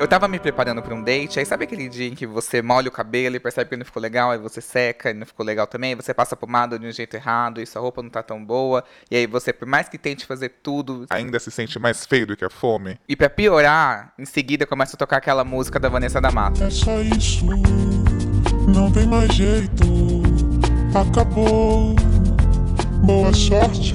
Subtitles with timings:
[0.00, 2.88] Eu tava me preparando pra um date, aí sabe aquele dia em que você molha
[2.88, 5.66] o cabelo e percebe que não ficou legal, aí você seca e não ficou legal
[5.66, 8.82] também, você passa pomada de um jeito errado e sua roupa não tá tão boa,
[9.10, 11.04] e aí você, por mais que tente fazer tudo.
[11.10, 12.98] Ainda se sente mais feio do que a fome?
[13.06, 16.64] E pra piorar, em seguida começa a tocar aquela música da Vanessa da Mata.
[16.64, 17.44] É só isso,
[18.74, 19.84] não tem mais jeito,
[20.94, 21.94] acabou.
[23.04, 23.94] Boa sorte.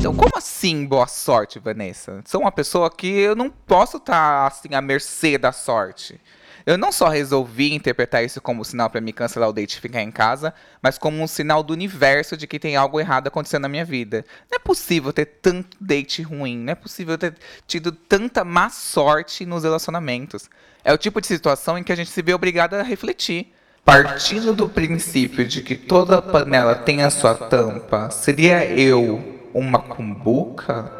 [0.00, 2.22] Então, como assim boa sorte, Vanessa?
[2.24, 6.18] Sou uma pessoa que eu não posso estar, tá, assim, à mercê da sorte.
[6.64, 10.00] Eu não só resolvi interpretar isso como sinal para me cancelar o date e ficar
[10.00, 13.68] em casa, mas como um sinal do universo de que tem algo errado acontecendo na
[13.68, 14.24] minha vida.
[14.50, 17.34] Não é possível ter tanto date ruim, não é possível ter
[17.66, 20.48] tido tanta má sorte nos relacionamentos.
[20.82, 23.52] É o tipo de situação em que a gente se vê obrigado a refletir.
[23.84, 30.90] Partindo do princípio de que toda panela tem a sua tampa, seria eu uma cumbuca?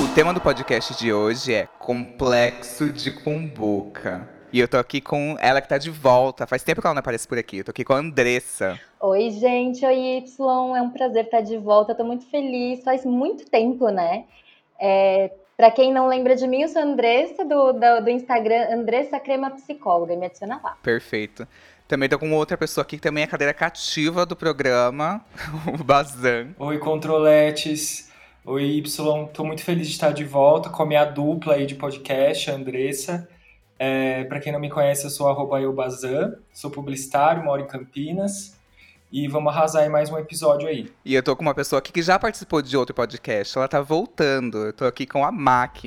[0.00, 4.28] O tema do podcast de hoje é Complexo de Cumbuca.
[4.52, 6.46] E eu tô aqui com ela que tá de volta.
[6.46, 7.58] Faz tempo que ela não aparece por aqui.
[7.58, 8.80] Eu tô aqui com a Andressa.
[9.00, 9.84] Oi, gente.
[9.84, 10.76] Oi, Y.
[10.76, 11.92] É um prazer estar de volta.
[11.92, 12.82] Eu tô muito feliz.
[12.82, 14.24] Faz muito tempo, né?
[14.80, 18.72] É, para quem não lembra de mim, eu sou a Andressa, do, do, do Instagram
[18.72, 20.76] Andressa Crema Psicóloga, me adiciona lá.
[20.80, 21.48] Perfeito.
[21.88, 25.20] Também tô com outra pessoa aqui que também é cadeira cativa do programa,
[25.66, 26.50] o Bazan.
[26.60, 28.08] Oi, controletes.
[28.44, 29.26] Oi, Y.
[29.32, 32.54] Tô muito feliz de estar de volta com a minha dupla aí de podcast, a
[32.54, 33.28] Andressa.
[33.80, 37.66] É, para quem não me conhece, eu sou arroba eu Bazan, sou publicitário, moro em
[37.66, 38.56] Campinas.
[39.10, 40.92] E vamos arrasar em mais um episódio aí.
[41.02, 43.56] E eu tô com uma pessoa aqui que já participou de outro podcast.
[43.56, 44.66] Ela tá voltando.
[44.66, 45.78] Eu tô aqui com a Mac.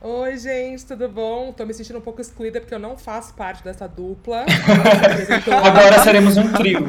[0.00, 1.52] Oi, gente, tudo bom?
[1.52, 4.46] Tô me sentindo um pouco excluída porque eu não faço parte dessa dupla.
[5.62, 6.88] Agora seremos um trio.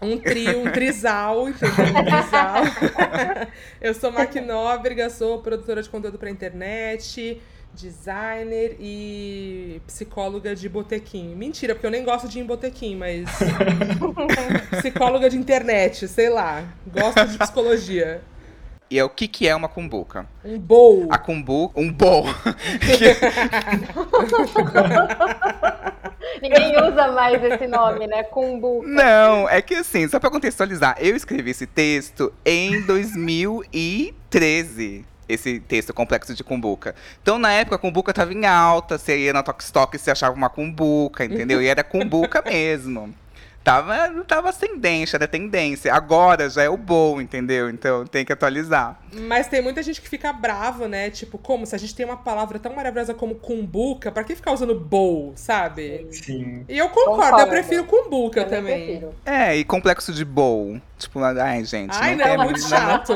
[0.00, 1.86] Um trio, um trisal, entendeu?
[1.86, 2.54] Um trisal.
[3.80, 7.42] eu sou Mac Nóbrega, sou produtora de conteúdo pra internet
[7.76, 11.34] designer e psicóloga de botequim.
[11.34, 13.28] Mentira, porque eu nem gosto de ir em botequim, mas.
[14.80, 16.64] psicóloga de internet, sei lá.
[16.86, 18.22] Gosto de psicologia.
[18.88, 20.26] E é o que, que é uma cumbuca?
[20.44, 21.06] Um bowl.
[21.10, 21.78] A cumbuca.
[21.78, 22.24] Um bowl.
[26.40, 28.22] Ninguém usa mais esse nome, né?
[28.22, 28.86] Cumbuca.
[28.86, 35.92] Não, é que assim, só pra contextualizar, eu escrevi esse texto em 2013 esse texto
[35.92, 36.94] complexo de cumbuca.
[37.22, 40.34] Então, na época, a cumbuca tava em alta, você ia na Tokstok e você achava
[40.34, 41.62] uma cumbuca, entendeu?
[41.62, 43.14] E era cumbuca mesmo
[43.66, 45.92] tava, não tava ascendente, era tendência.
[45.92, 47.68] Agora já é o bom, entendeu?
[47.68, 49.00] Então tem que atualizar.
[49.12, 51.10] Mas tem muita gente que fica bravo, né?
[51.10, 54.52] Tipo, como se a gente tem uma palavra tão maravilhosa como cumbuca, pra que ficar
[54.52, 56.06] usando bowl, sabe?
[56.12, 56.64] Sim.
[56.68, 57.40] E eu concordo, concordo.
[57.40, 58.86] eu prefiro cumbuca eu também.
[58.86, 59.14] Prefiro.
[59.24, 60.80] É, e complexo de bowl.
[60.98, 61.94] Tipo, ai, gente.
[61.94, 63.12] Ai, não, não é muito chato.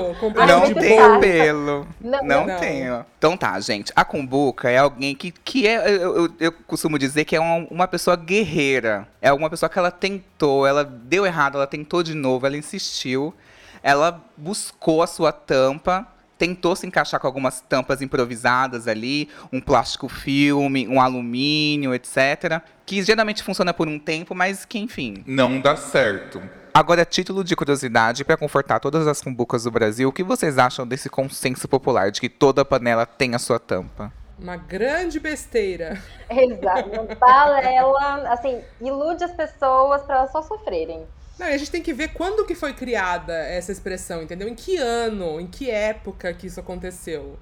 [0.47, 1.87] Não, não tem pelo.
[2.01, 3.07] Não, não, não, tenho.
[3.17, 3.91] Então tá, gente.
[3.97, 5.89] A cumbuca é alguém que, que é.
[5.89, 9.09] Eu, eu, eu costumo dizer que é uma, uma pessoa guerreira.
[9.23, 9.91] É uma pessoa que ela
[10.41, 13.35] tentou, ela deu errado, ela tentou de novo, ela insistiu.
[13.83, 16.07] Ela buscou a sua tampa
[16.39, 22.63] tentou se encaixar com algumas tampas improvisadas ali, um plástico filme, um alumínio, etc.
[22.87, 25.23] Que geralmente funciona por um tempo, mas que, enfim.
[25.27, 26.41] Não dá certo.
[26.73, 30.87] Agora, título de curiosidade, para confortar todas as cumbucas do Brasil, o que vocês acham
[30.87, 34.11] desse consenso popular de que toda panela tem a sua tampa?
[34.41, 36.01] Uma grande besteira.
[36.31, 37.17] Exato.
[37.19, 41.07] Balela, assim, ilude as pessoas para elas só sofrerem.
[41.39, 44.49] Não, a gente tem que ver quando que foi criada essa expressão, entendeu?
[44.49, 47.39] Em que ano, em que época que isso aconteceu.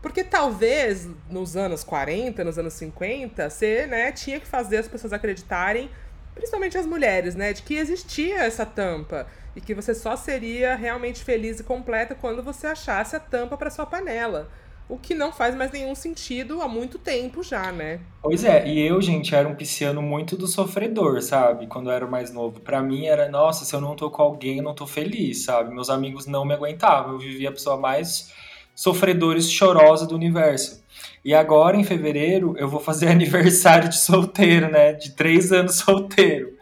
[0.00, 5.12] Porque talvez nos anos 40, nos anos 50, você né, tinha que fazer as pessoas
[5.12, 5.90] acreditarem
[6.34, 11.22] principalmente as mulheres, né, de que existia essa tampa e que você só seria realmente
[11.22, 14.50] feliz e completa quando você achasse a tampa para sua panela.
[14.86, 18.00] O que não faz mais nenhum sentido há muito tempo já, né?
[18.22, 21.66] Pois é, e eu, gente, era um pisciano muito do sofredor, sabe?
[21.66, 22.60] Quando eu era mais novo.
[22.60, 25.74] Para mim era, nossa, se eu não tô com alguém, eu não tô feliz, sabe?
[25.74, 27.14] Meus amigos não me aguentavam.
[27.14, 28.30] Eu vivia a pessoa mais
[28.74, 30.84] sofredora e chorosa do universo.
[31.24, 34.92] E agora, em fevereiro, eu vou fazer aniversário de solteiro, né?
[34.92, 36.52] De três anos solteiro.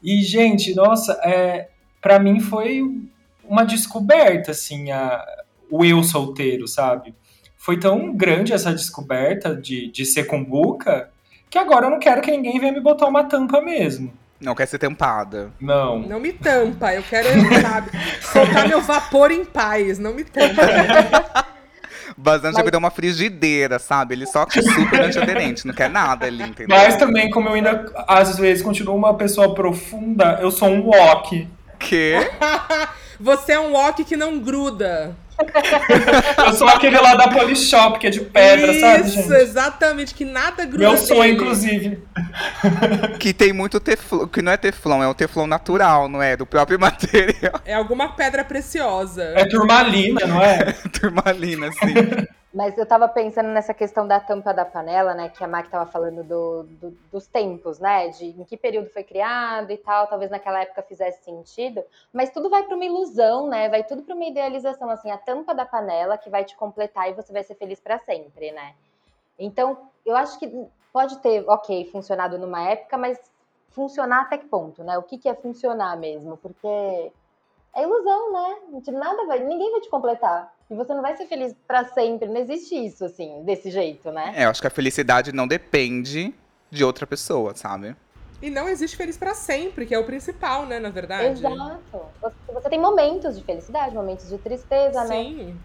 [0.00, 1.70] E, gente, nossa, é,
[2.00, 2.82] para mim foi
[3.42, 5.24] uma descoberta, assim, a,
[5.68, 7.14] o eu solteiro, sabe?
[7.64, 11.08] Foi tão grande essa descoberta de, de ser cumbuca
[11.48, 14.12] que agora eu não quero que ninguém venha me botar uma tampa mesmo.
[14.38, 15.50] Não quer ser tampada.
[15.58, 15.98] Não.
[16.00, 17.26] Não me tampa, eu quero,
[17.62, 17.90] sabe,
[18.20, 21.46] soltar meu vapor em paz, não me tampa.
[22.18, 24.14] Bazan já me deu uma frigideira, sabe?
[24.14, 26.76] Ele só que super antiaderente, não quer nada ali, entendeu?
[26.76, 31.48] Mas também, como eu ainda às vezes continuo uma pessoa profunda, eu sou um wok.
[31.78, 32.30] Quê?
[33.18, 35.16] Você é um wok que não gruda.
[36.46, 39.32] Eu sou aquele lá da Polishop, que é de pedra, Isso, sabe, gente?
[39.32, 42.02] exatamente, que nada gruda Meu sonho, inclusive.
[43.18, 46.36] Que tem muito teflon, que não é teflon, é um teflon natural, não é?
[46.36, 47.60] Do próprio material.
[47.64, 49.32] É alguma pedra preciosa.
[49.34, 50.72] É turmalina, não é?
[51.00, 51.94] Turmalina, assim.
[52.54, 55.28] Mas eu tava pensando nessa questão da tampa da panela, né?
[55.28, 58.08] Que a Mac tava falando do, do- dos tempos, né?
[58.10, 60.06] De em que período foi criado e tal.
[60.06, 61.82] Talvez naquela época fizesse sentido.
[62.12, 63.68] Mas tudo vai para uma ilusão, né?
[63.68, 65.10] Vai tudo para uma idealização, assim.
[65.10, 68.52] A tampa da panela que vai te completar e você vai ser feliz para sempre,
[68.52, 68.74] né?
[69.38, 70.48] Então, eu acho que
[70.92, 73.18] pode ter, ok, funcionado numa época, mas
[73.70, 74.98] funcionar até que ponto, né?
[74.98, 76.36] O que, que é funcionar mesmo?
[76.36, 77.12] Porque
[77.74, 78.56] é ilusão, né?
[78.92, 80.53] Nada vai, ninguém vai te completar.
[80.70, 82.28] E você não vai ser feliz pra sempre.
[82.28, 84.32] Não existe isso, assim, desse jeito, né?
[84.36, 86.34] É, eu acho que a felicidade não depende
[86.70, 87.94] de outra pessoa, sabe?
[88.42, 91.38] E não existe feliz pra sempre, que é o principal, né, na verdade.
[91.38, 91.80] Exato.
[92.20, 95.16] Você, você tem momentos de felicidade, momentos de tristeza, né?
[95.16, 95.60] Sim.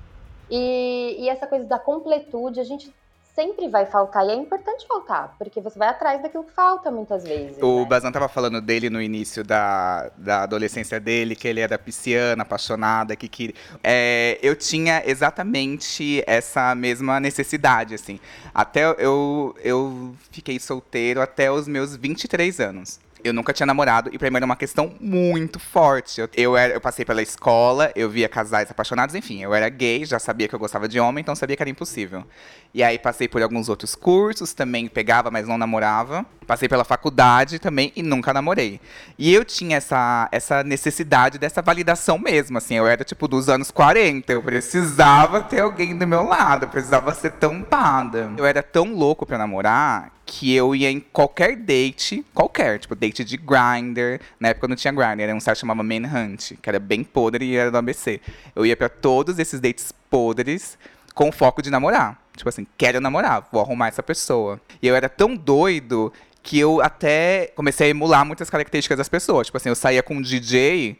[0.50, 2.94] E, e essa coisa da completude, a gente
[3.40, 4.26] sempre vai faltar.
[4.26, 7.58] E é importante faltar, porque você vai atrás daquilo que falta muitas vezes.
[7.62, 7.86] O né?
[7.86, 13.16] Bazan tava falando dele no início da, da adolescência dele, que ele era pisciana, apaixonada,
[13.16, 13.56] que queria.
[13.82, 18.20] É, eu tinha exatamente essa mesma necessidade, assim.
[18.54, 23.00] Até eu, eu fiquei solteiro até os meus 23 anos.
[23.24, 26.22] Eu nunca tinha namorado, e pra mim era uma questão muito forte.
[26.36, 30.20] Eu, era- eu passei pela escola, eu via casais apaixonados, enfim, eu era gay, já
[30.20, 32.24] sabia que eu gostava de homem, então sabia que era impossível.
[32.74, 36.26] E aí passei por alguns outros cursos, também pegava, mas não namorava.
[36.46, 38.80] Passei pela faculdade também e nunca namorei.
[39.18, 42.76] E eu tinha essa, essa necessidade dessa validação mesmo, assim.
[42.76, 47.14] Eu era tipo dos anos 40, eu precisava ter alguém do meu lado, eu precisava
[47.14, 48.32] ser tampada.
[48.38, 53.26] Eu era tão louco pra namorar que eu ia em qualquer date, qualquer, tipo date
[53.26, 54.22] de Grindr.
[54.40, 57.44] Na época não tinha Grindr, era um site que chamava Manhunt, que era bem podre
[57.46, 58.22] e era do ABC.
[58.56, 60.78] Eu ia pra todos esses dates podres
[61.16, 62.22] com foco de namorar.
[62.38, 64.62] Tipo assim, quero namorar, vou arrumar essa pessoa.
[64.80, 69.48] E eu era tão doido que eu até comecei a emular muitas características das pessoas.
[69.48, 70.96] Tipo assim, eu saía com um DJ,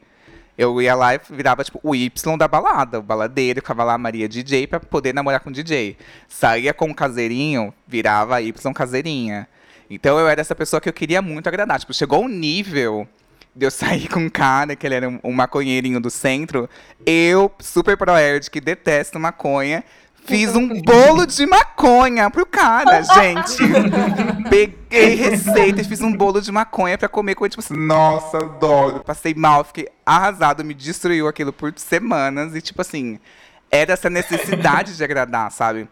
[0.60, 4.28] eu ia lá e virava, tipo, o Y da balada, o baladeiro, ficava lá Maria
[4.28, 5.96] DJ pra poder namorar com o DJ.
[6.28, 9.48] Saía com um caseirinho, virava Y caseirinha.
[9.90, 11.80] Então eu era essa pessoa que eu queria muito agradar.
[11.80, 13.08] Tipo, chegou um nível
[13.56, 16.70] de eu sair com um cara, que ele era um, maconheirinho do centro.
[17.06, 19.82] Eu, super pro-erd, que detesto maconha,
[20.30, 23.58] fiz um bolo de maconha pro cara, gente.
[24.50, 28.38] Peguei receita e fiz um bolo de maconha pra comer com ele, tipo assim, nossa,
[28.38, 29.04] adoro.
[29.04, 33.20] Passei mal, fiquei arrasado, me destruiu aquilo por semanas e, tipo assim,
[33.72, 35.90] era essa necessidade de agradar, sabe?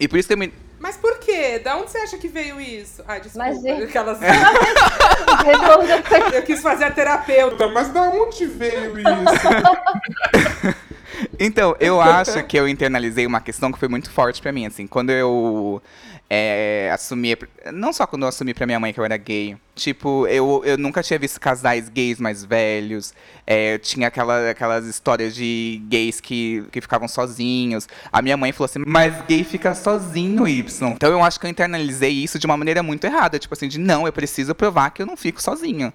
[0.00, 0.52] E por isso que eu me.
[0.80, 1.58] Mas por quê?
[1.58, 3.02] Da onde você acha que veio isso?
[3.06, 3.48] Ai, desculpa.
[3.48, 3.84] Imagina.
[3.84, 4.18] Aquelas...
[4.20, 7.68] Responda essa Eu quis fazer a terapeuta.
[7.68, 9.06] Mas da onde veio isso?
[11.38, 14.86] Então, eu acho que eu internalizei uma questão que foi muito forte pra mim, assim,
[14.86, 15.82] quando eu
[16.28, 17.36] é, assumi,
[17.72, 20.78] não só quando eu assumi pra minha mãe que eu era gay, tipo, eu, eu
[20.78, 23.12] nunca tinha visto casais gays mais velhos,
[23.46, 28.64] é, tinha aquela, aquelas histórias de gays que, que ficavam sozinhos, a minha mãe falou
[28.64, 30.92] assim, mas gay fica sozinho, Y.
[30.92, 33.78] Então eu acho que eu internalizei isso de uma maneira muito errada, tipo assim, de
[33.78, 35.92] não, eu preciso provar que eu não fico sozinho.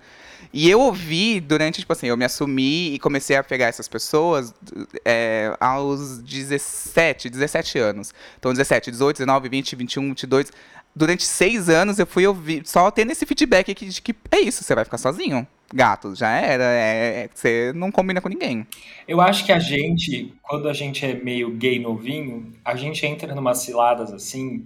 [0.51, 4.53] E eu ouvi durante, tipo assim, eu me assumi e comecei a pegar essas pessoas
[5.05, 8.13] é, aos 17, 17 anos.
[8.39, 10.51] Então, 17, 18, 19, 20, 21, 22.
[10.95, 14.63] Durante seis anos eu fui ouvir, só tendo esse feedback aqui de que é isso,
[14.63, 15.47] você vai ficar sozinho.
[15.71, 18.65] Gato, já era, é, é, você não combina com ninguém.
[19.07, 23.35] Eu acho que a gente, quando a gente é meio gay novinho, a gente entra
[23.35, 24.65] numas ciladas assim.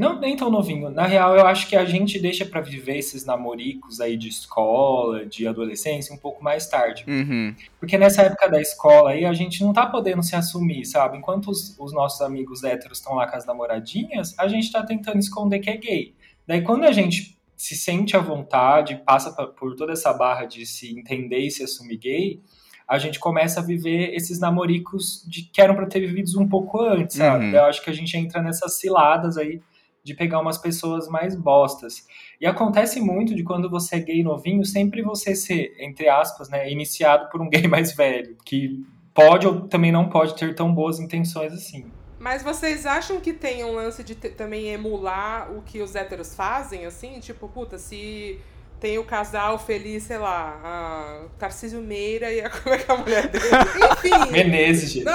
[0.00, 0.88] Não nem tão novinho.
[0.88, 5.26] Na real, eu acho que a gente deixa pra viver esses namoricos aí de escola,
[5.26, 7.04] de adolescência, um pouco mais tarde.
[7.06, 7.54] Uhum.
[7.78, 11.18] Porque nessa época da escola aí, a gente não tá podendo se assumir, sabe?
[11.18, 15.18] Enquanto os, os nossos amigos héteros estão lá com as namoradinhas, a gente tá tentando
[15.18, 16.14] esconder que é gay.
[16.46, 20.64] Daí quando a gente se sente à vontade, passa pa- por toda essa barra de
[20.64, 22.40] se entender e se assumir gay,
[22.88, 26.80] a gente começa a viver esses namoricos de, que eram pra ter vividos um pouco
[26.80, 27.44] antes, sabe?
[27.44, 27.54] Uhum.
[27.54, 29.60] Eu acho que a gente entra nessas ciladas aí
[30.02, 32.06] de pegar umas pessoas mais bostas.
[32.40, 36.70] E acontece muito de quando você é gay novinho, sempre você ser, entre aspas, né,
[36.70, 38.82] iniciado por um gay mais velho, que
[39.14, 41.90] pode ou também não pode ter tão boas intenções assim.
[42.18, 46.84] Mas vocês acham que tem um lance de também emular o que os héteros fazem,
[46.84, 47.18] assim?
[47.18, 48.38] Tipo, puta, se
[48.78, 52.94] tem o casal feliz, sei lá, a Tarcísio Meira e a, como é que é
[52.94, 53.44] a mulher dele?
[53.92, 55.06] Enfim, Menezes, gente.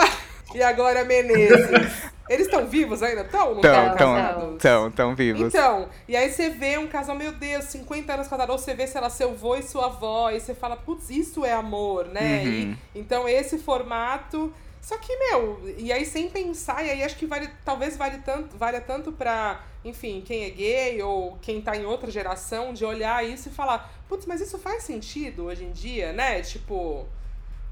[0.56, 2.15] e a Glória Menezes.
[2.28, 3.22] Eles estão vivos ainda?
[3.22, 3.56] Estão?
[3.56, 4.62] Estão tão, casados?
[4.62, 5.54] tão, tão vivos.
[5.54, 8.88] Então, e aí você vê um casal, meu Deus, 50 anos casado, ou você vê,
[8.88, 12.44] sei lá, seu avô e sua avó, e você fala, putz, isso é amor, né?
[12.44, 12.52] Uhum.
[12.96, 14.52] E- então, esse formato.
[14.82, 18.56] Só que, meu, e aí sem pensar, e aí acho que vale, talvez vale tanto,
[18.56, 23.26] valha tanto pra, enfim, quem é gay ou quem tá em outra geração, de olhar
[23.26, 26.40] isso e falar, putz, mas isso faz sentido hoje em dia, né?
[26.44, 27.08] Tipo,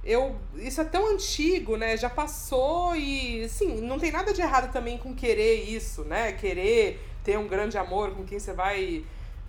[0.04, 1.96] eu isso é tão antigo, né?
[1.98, 6.34] Já passou e sim, não tem nada de errado também com querer isso, né?
[6.34, 9.04] Querer ter um grande amor com quem você vai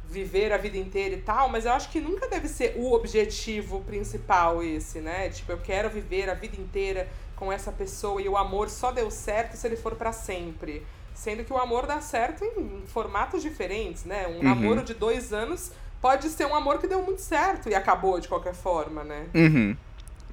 [0.09, 3.81] viver a vida inteira e tal, mas eu acho que nunca deve ser o objetivo
[3.81, 5.29] principal esse, né?
[5.31, 9.11] Tipo, eu quero viver a vida inteira com essa pessoa e o amor só deu
[9.11, 10.87] certo se ele for pra sempre.
[11.15, 14.27] Sendo que o amor dá certo em formatos diferentes, né?
[14.29, 14.43] Um Uhum.
[14.43, 18.29] namoro de dois anos pode ser um amor que deu muito certo e acabou de
[18.29, 19.27] qualquer forma, né?
[19.35, 19.77] Uhum.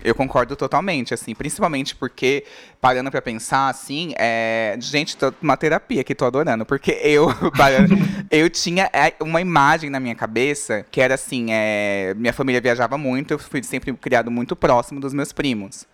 [0.03, 2.43] Eu concordo totalmente, assim, principalmente porque,
[2.79, 4.75] parando pra pensar, assim, é...
[4.79, 7.29] gente, tô numa terapia que tô adorando, porque eu,
[8.29, 12.13] eu tinha é, uma imagem na minha cabeça que era assim, é...
[12.15, 15.85] minha família viajava muito, eu fui sempre criado muito próximo dos meus primos.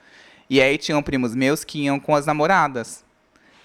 [0.50, 3.04] E aí tinham primos meus que iam com as namoradas.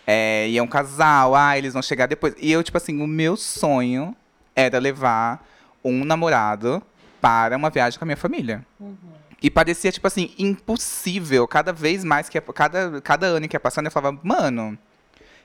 [0.05, 2.35] É, iam casal, ah, eles vão chegar depois.
[2.39, 4.17] E eu, tipo assim, o meu sonho
[4.55, 5.47] era levar
[5.85, 6.83] um namorado
[7.21, 8.67] para uma viagem com a minha família.
[9.43, 11.49] E parecia, tipo assim, impossível.
[11.49, 14.79] Cada vez mais que cada, cada ano que ia passando, eu falava, mano.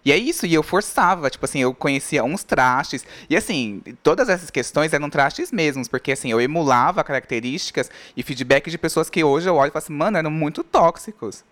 [0.05, 3.05] E é isso, e eu forçava, tipo assim, eu conhecia uns trastes.
[3.29, 8.71] E assim, todas essas questões eram trastes mesmos, porque assim, eu emulava características e feedback
[8.71, 11.43] de pessoas que hoje eu olho e falo assim, mano, eram muito tóxicos.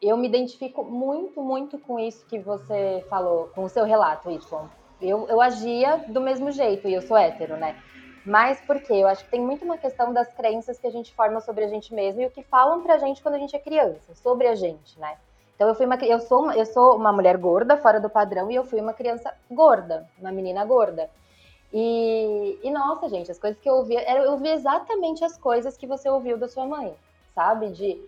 [0.00, 4.68] Eu me identifico muito, muito com isso que você falou, com o seu relato, Y.
[5.00, 7.76] Eu, eu agia do mesmo jeito, e eu sou hétero, né?
[8.24, 8.94] Mas por quê?
[8.94, 11.68] Eu acho que tem muito uma questão das crenças que a gente forma sobre a
[11.68, 14.54] gente mesmo e o que falam pra gente quando a gente é criança, sobre a
[14.54, 15.16] gente, né?
[15.54, 18.50] Então eu fui uma, eu sou uma, eu sou uma mulher gorda, fora do padrão,
[18.50, 21.10] e eu fui uma criança gorda, uma menina gorda.
[21.72, 25.86] E, e nossa, gente, as coisas que eu ouvia, eu ouvia exatamente as coisas que
[25.86, 26.94] você ouviu da sua mãe,
[27.34, 27.70] sabe?
[27.70, 28.00] De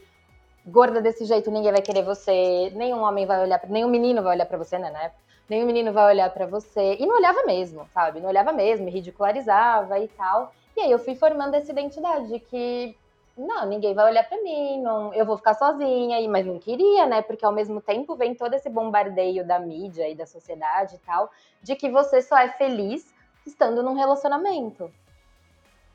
[0.67, 4.47] gorda desse jeito, ninguém vai querer você, nenhum homem vai olhar, nenhum menino vai olhar
[4.47, 5.13] pra você, né, né?
[5.49, 6.97] Nenhum menino vai olhar pra você.
[6.99, 8.21] E não olhava mesmo, sabe?
[8.21, 10.53] Não olhava mesmo, me ridicularizava e tal.
[10.77, 12.97] E aí eu fui formando essa identidade de que
[13.37, 17.05] não, ninguém vai olhar pra mim, não, eu vou ficar sozinha, e- mas não queria,
[17.07, 17.21] né?
[17.21, 21.31] Porque ao mesmo tempo vem todo esse bombardeio da mídia e da sociedade e tal,
[21.61, 23.13] de que você só é feliz
[23.45, 24.91] estando num relacionamento.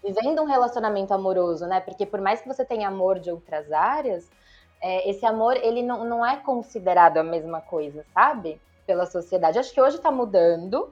[0.03, 1.79] Vivendo um relacionamento amoroso, né?
[1.81, 4.29] Porque por mais que você tenha amor de outras áreas,
[4.81, 8.59] é, esse amor, ele não, não é considerado a mesma coisa, sabe?
[8.89, 9.59] Pela sociedade.
[9.59, 10.91] Acho que hoje tá mudando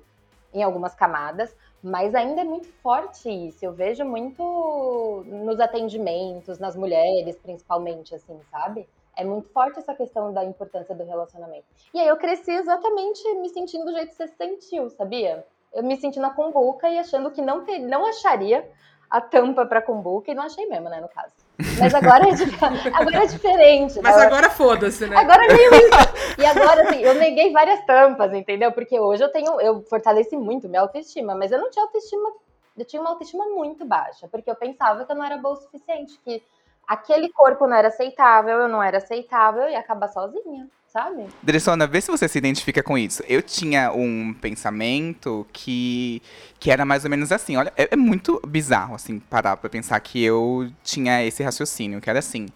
[0.54, 3.66] em algumas camadas, mas ainda é muito forte isso.
[3.66, 8.88] Eu vejo muito nos atendimentos, nas mulheres, principalmente, assim, sabe?
[9.16, 11.66] É muito forte essa questão da importância do relacionamento.
[11.92, 15.44] E aí eu cresci exatamente me sentindo do jeito que você se sentiu, sabia?
[15.74, 18.70] Eu me sentindo a cumbuca e achando que não, ter, não acharia
[19.10, 21.34] a tampa pra cumbuca, e não achei mesmo, né, no caso.
[21.79, 23.99] Mas agora é, agora é diferente.
[24.01, 24.25] Mas né?
[24.25, 25.17] agora foda-se, né?
[25.17, 26.37] Agora é meio isso.
[26.37, 28.71] E agora, assim, eu neguei várias tampas, entendeu?
[28.71, 32.31] Porque hoje eu tenho, eu fortaleci muito minha autoestima, mas eu não tinha autoestima,
[32.77, 35.57] eu tinha uma autoestima muito baixa, porque eu pensava que eu não era boa o
[35.57, 36.43] suficiente, que
[36.87, 41.27] aquele corpo não era aceitável, eu não era aceitável, eu ia acabar sozinha, sabe?
[41.44, 43.24] Dressona, vê se você se identifica com isso.
[43.27, 46.22] Eu tinha um pensamento que,
[46.60, 47.56] que era mais ou menos assim.
[47.58, 52.10] Olha, é, é muito bizarro, assim, parar pra pensar que eu tinha esse raciocínio, que
[52.10, 52.48] era assim.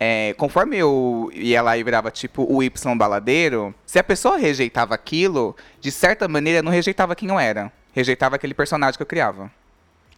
[0.00, 4.94] é, conforme eu ia lá e virava, tipo, o Y baladeiro, se a pessoa rejeitava
[4.94, 7.72] aquilo, de certa maneira, não rejeitava quem eu era.
[7.92, 9.50] Rejeitava aquele personagem que eu criava.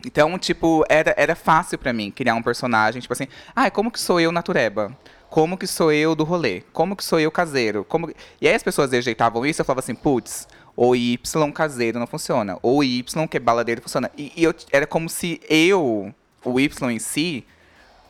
[0.07, 4.01] Então, tipo, era, era fácil pra mim criar um personagem, tipo assim, ah, como que
[4.01, 4.97] sou eu natureba?
[5.35, 6.63] Como que sou eu do rolê?
[6.73, 7.85] Como que sou eu caseiro?
[7.89, 8.09] Como...
[8.41, 12.57] E aí as pessoas rejeitavam isso, eu falava assim, putz, o Y caseiro não funciona,
[12.63, 14.09] ou o Y que é baladeiro funciona.
[14.17, 16.15] E, e eu, era como se eu,
[16.45, 17.45] o Y em si,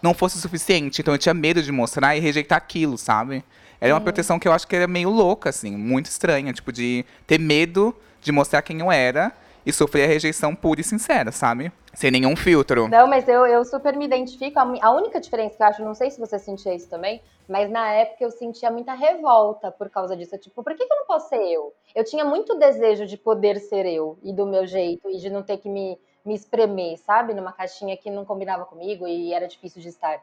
[0.02, 1.00] não fosse o suficiente.
[1.00, 3.42] Então eu tinha medo de mostrar e rejeitar aquilo, sabe?
[3.80, 7.06] Era uma proteção que eu acho que era meio louca, assim, muito estranha, tipo, de
[7.26, 9.32] ter medo de mostrar quem eu era
[9.64, 11.72] e sofrer a rejeição pura e sincera, sabe?
[11.94, 12.88] Sem nenhum filtro.
[12.88, 14.58] Não, mas eu, eu super me identifico.
[14.58, 17.88] A, única diferença que eu acho, não sei se você sentia isso também, mas na
[17.92, 20.36] época eu sentia muita revolta por causa disso.
[20.38, 21.72] Tipo, por que, que eu não posso ser eu?
[21.94, 25.42] Eu tinha muito desejo de poder ser eu e do meu jeito e de não
[25.42, 27.32] ter que me, me espremer, sabe?
[27.32, 30.20] Numa caixinha que não combinava comigo e era difícil de estar.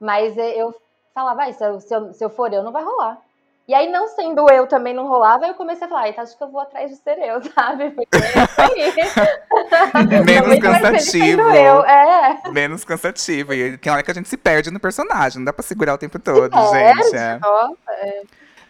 [0.00, 0.74] Mas eh, eu
[1.14, 3.20] falava, "Ai, se, eu, se, eu, se eu for eu, não vai rolar.
[3.72, 6.44] E aí, não sendo eu também não rolava, eu comecei a falar, então acho que
[6.44, 7.90] eu vou atrás de ser eu, sabe?
[7.92, 8.18] Porque
[10.10, 10.22] é.
[10.22, 11.40] Menos cansativo.
[11.40, 11.82] Eu.
[11.82, 12.42] É.
[12.50, 13.54] Menos cansativo.
[13.54, 15.98] E tem hora que a gente se perde no personagem, não dá pra segurar o
[15.98, 17.16] tempo todo, perde, gente.
[17.16, 17.38] é.
[17.38, 17.92] nossa,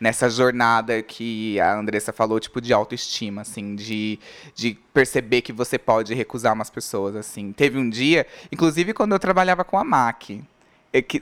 [0.00, 4.20] nessa jornada que a Andressa falou, tipo, de autoestima, assim, de,
[4.54, 7.50] de perceber que você pode recusar umas pessoas, assim.
[7.50, 10.42] Teve um dia, inclusive quando eu trabalhava com a MAC, é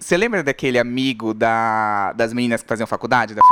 [0.00, 3.42] você lembra daquele amigo da, das meninas que faziam faculdade, da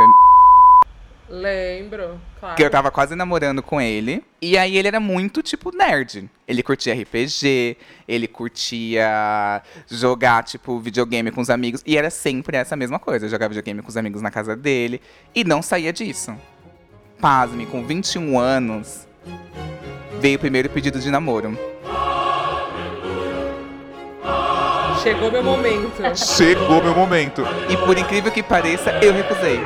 [1.31, 2.57] Lembro, claro.
[2.57, 4.25] que eu tava quase namorando com ele.
[4.41, 6.29] E aí ele era muito, tipo, nerd.
[6.47, 11.83] Ele curtia RPG, ele curtia jogar, tipo, videogame com os amigos.
[11.87, 13.29] E era sempre essa mesma coisa.
[13.29, 15.03] Jogar videogame com os amigos na casa dele.
[15.35, 16.35] E não saía disso.
[17.21, 19.07] Pasme, com 21 anos,
[20.21, 21.59] veio o primeiro pedido de namoro.
[25.03, 26.17] Chegou meu momento.
[26.17, 27.43] Chegou meu momento.
[27.71, 29.61] E por incrível que pareça, eu recusei.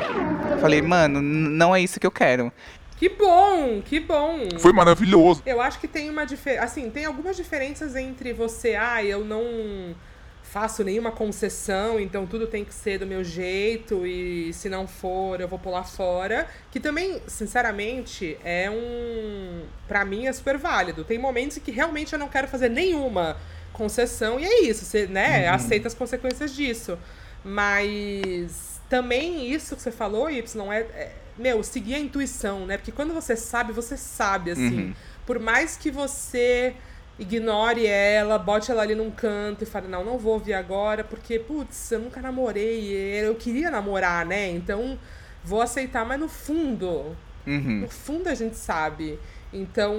[0.60, 2.52] Falei, mano, não é isso que eu quero.
[2.98, 4.48] Que bom, que bom.
[4.58, 5.42] Foi maravilhoso.
[5.46, 6.64] Eu acho que tem uma diferença.
[6.64, 9.94] Assim, tem algumas diferenças entre você, ah, eu não
[10.42, 15.40] faço nenhuma concessão, então tudo tem que ser do meu jeito e se não for,
[15.40, 16.46] eu vou pular fora.
[16.70, 19.62] Que também, sinceramente, é um.
[19.88, 21.04] Pra mim é super válido.
[21.04, 23.38] Tem momentos em que realmente eu não quero fazer nenhuma
[23.72, 26.98] concessão e é isso, você, né, aceita as consequências disso.
[27.44, 32.76] Mas também isso que você falou, Y, é, é meu, seguir a intuição, né?
[32.76, 34.78] Porque quando você sabe, você sabe, assim.
[34.88, 34.94] Uhum.
[35.24, 36.74] Por mais que você
[37.18, 41.38] ignore ela, bote ela ali num canto e fale, não, não vou ouvir agora, porque,
[41.38, 42.92] putz, eu nunca namorei,
[43.24, 44.50] eu queria namorar, né?
[44.50, 44.98] Então,
[45.44, 47.80] vou aceitar, mas no fundo, Uhum.
[47.80, 49.18] no fundo a gente sabe.
[49.52, 49.94] Então,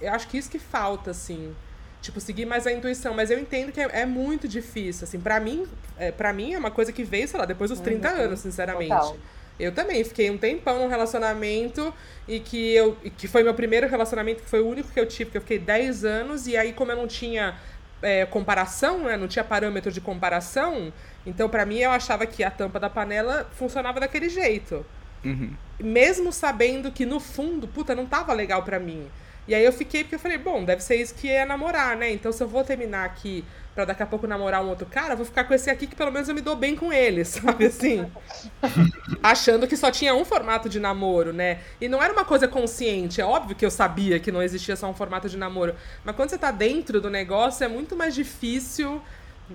[0.00, 1.54] eu acho que isso que falta, assim.
[2.00, 3.14] Tipo, seguir mais a intuição.
[3.14, 5.20] Mas eu entendo que é, é muito difícil, assim.
[5.20, 5.66] Pra mim,
[5.98, 8.88] é, pra mim é uma coisa que veio, sei lá, depois dos 30 anos, sinceramente.
[8.88, 9.16] Total.
[9.58, 11.92] Eu também fiquei um tempão num relacionamento
[12.26, 15.04] e que eu e que foi meu primeiro relacionamento, que foi o único que eu
[15.06, 17.54] tive, que eu fiquei 10 anos, e aí, como eu não tinha
[18.00, 19.18] é, comparação, né?
[19.18, 20.90] Não tinha parâmetro de comparação,
[21.26, 24.84] então pra mim eu achava que a tampa da panela funcionava daquele jeito
[25.22, 25.52] Uhum.
[25.78, 29.06] mesmo sabendo que no fundo, puta, não tava legal pra mim.
[29.50, 32.08] E aí eu fiquei porque eu falei, bom, deve ser isso que é namorar, né?
[32.12, 35.26] Então se eu vou terminar aqui pra daqui a pouco namorar um outro cara, vou
[35.26, 38.08] ficar com esse aqui que pelo menos eu me dou bem com ele, sabe assim?
[39.20, 41.58] Achando que só tinha um formato de namoro, né?
[41.80, 44.88] E não era uma coisa consciente, é óbvio que eu sabia que não existia só
[44.88, 45.74] um formato de namoro,
[46.04, 49.02] mas quando você tá dentro do negócio é muito mais difícil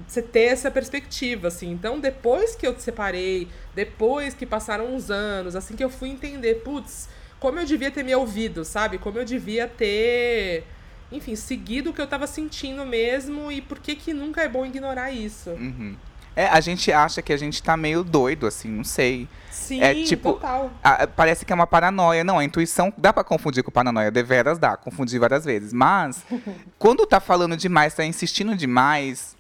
[0.06, 1.72] você ter essa perspectiva, assim.
[1.72, 6.10] Então, depois que eu te separei, depois que passaram uns anos, assim que eu fui
[6.10, 7.08] entender, putz,
[7.40, 8.98] como eu devia ter me ouvido, sabe?
[8.98, 10.64] Como eu devia ter,
[11.12, 14.66] enfim, seguido o que eu tava sentindo mesmo e por que que nunca é bom
[14.66, 15.50] ignorar isso.
[15.52, 15.96] Uhum.
[16.38, 19.26] É, a gente acha que a gente tá meio doido, assim, não sei.
[19.50, 20.70] Sim, É, tipo, total.
[20.84, 22.26] Ah, parece que é uma paranoia.
[22.26, 24.12] Não, a intuição dá pra confundir com paranoia.
[24.12, 25.72] Deveras dá, confundir várias vezes.
[25.72, 26.22] Mas,
[26.78, 29.34] quando tá falando demais, tá insistindo demais,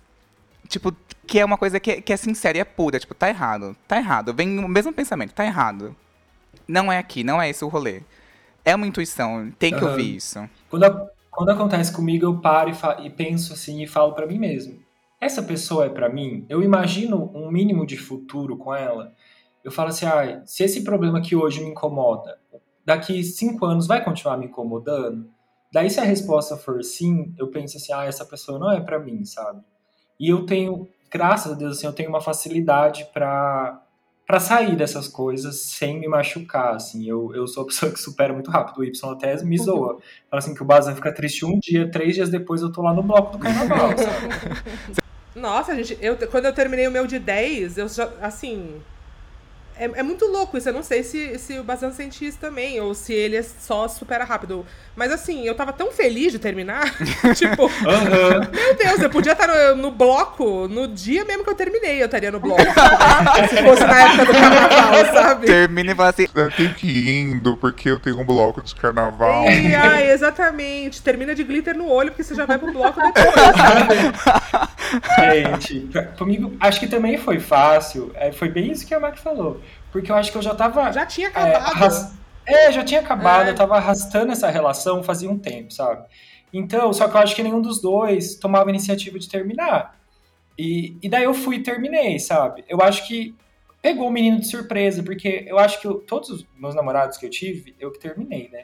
[0.69, 0.95] tipo,
[1.27, 2.97] que é uma coisa que, é- que é sincera e é pura.
[2.97, 4.33] Tipo, tá errado, tá errado.
[4.33, 5.93] Vem o mesmo pensamento, tá errado.
[6.67, 8.01] Não é aqui, não é esse o rolê.
[8.63, 9.91] É uma intuição, tem que Aham.
[9.91, 10.49] ouvir isso.
[10.69, 14.25] Quando, a- quando acontece comigo, eu paro e, fa- e penso assim e falo pra
[14.25, 14.79] mim mesmo:
[15.21, 16.45] essa pessoa é pra mim?
[16.49, 19.13] Eu imagino um mínimo de futuro com ela.
[19.63, 22.39] Eu falo assim: ah, se esse problema que hoje me incomoda,
[22.83, 25.29] daqui cinco anos vai continuar me incomodando?
[25.71, 28.97] Daí, se a resposta for sim, eu penso assim: ah, essa pessoa não é pra
[28.99, 29.61] mim, sabe?
[30.19, 33.81] E eu tenho, graças a Deus, assim, eu tenho uma facilidade pra
[34.25, 37.07] para sair dessas coisas sem me machucar, assim.
[37.07, 38.79] Eu, eu sou a pessoa que supera muito rápido.
[38.79, 39.99] O Y até me zoa.
[40.29, 42.93] Fala assim que o Bazan fica triste um dia, três dias depois eu tô lá
[42.93, 45.05] no bloco do carnaval, sabe?
[45.35, 48.81] Nossa, gente, eu, quando eu terminei o meu de 10, eu já, assim.
[49.77, 50.69] É, é muito louco isso.
[50.69, 53.87] Eu não sei se, se o Bazan sente isso também, ou se ele é só
[53.87, 54.65] supera rápido.
[54.95, 56.95] Mas assim, eu tava tão feliz de terminar.
[57.35, 58.47] tipo, Aham.
[58.51, 62.05] meu Deus, eu podia estar no, no bloco no dia mesmo que eu terminei, eu
[62.05, 62.61] estaria no bloco.
[63.49, 65.47] se fosse na época do carnaval, sabe?
[65.47, 68.73] Termina e fala assim, Eu tenho que ir indo porque eu tenho um bloco de
[68.75, 69.45] carnaval.
[69.49, 71.01] E, ai, exatamente.
[71.01, 75.03] Termina de glitter no olho, porque você já vai pro bloco depois, sabe?
[75.19, 78.11] Gente, pra- comigo, acho que também foi fácil.
[78.15, 79.59] É, foi bem isso que a Mac falou.
[79.91, 80.91] Porque eu acho que eu já tava.
[80.91, 81.73] Já tinha é, acabado.
[81.75, 82.13] arras-
[82.45, 83.51] é, já tinha acabado, É.
[83.51, 86.05] eu tava arrastando essa relação fazia um tempo, sabe?
[86.53, 89.99] Então, só que eu acho que nenhum dos dois tomava a iniciativa de terminar.
[90.57, 92.63] E, e daí eu fui e terminei, sabe?
[92.69, 93.35] Eu acho que
[93.81, 97.25] pegou o menino de surpresa, porque eu acho que eu- todos os meus namorados que
[97.25, 98.63] eu tive, eu que terminei, né?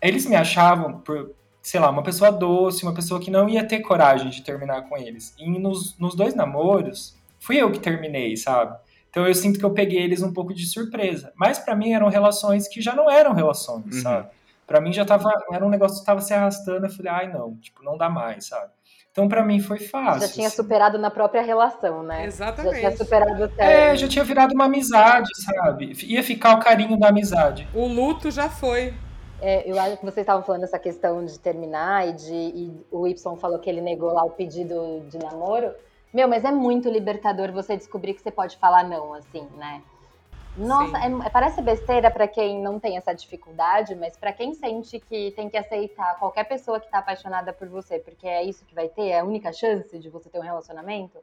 [0.00, 1.30] Eles me achavam por,
[1.62, 4.96] sei lá, uma pessoa doce, uma pessoa que não ia ter coragem de terminar com
[4.98, 5.34] eles.
[5.38, 8.76] E nos, nos dois namoros, fui eu que terminei, sabe?
[9.12, 11.32] Então eu sinto que eu peguei eles um pouco de surpresa.
[11.36, 14.02] Mas pra mim eram relações que já não eram relações, Uhum.
[14.02, 14.28] sabe?
[14.66, 17.54] Pra mim já tava, era um negócio que tava se arrastando, eu falei, ai não,
[17.56, 18.70] tipo, não dá mais, sabe?
[19.10, 20.22] Então, pra mim, foi fácil.
[20.26, 20.56] Já tinha assim.
[20.56, 22.14] superado na própria relação, né?
[22.30, 22.96] Já tinha Exatamente.
[22.96, 23.96] superado o É, término.
[23.96, 25.92] já tinha virado uma amizade, sabe?
[26.04, 27.68] Ia ficar o carinho da amizade.
[27.74, 28.94] O luto já foi.
[29.42, 33.06] É, eu acho que vocês estavam falando essa questão de terminar e, de, e o
[33.06, 35.72] Y falou que ele negou lá o pedido de namoro.
[36.12, 39.82] Meu, mas é muito libertador você descobrir que você pode falar não, assim, né?
[40.54, 45.30] Nossa, é- parece besteira pra quem não tem essa dificuldade, mas pra quem sente que
[45.32, 48.88] tem que aceitar qualquer pessoa que tá apaixonada por você, porque é isso que vai
[48.88, 51.18] ter, é a única chance de você ter um relacionamento.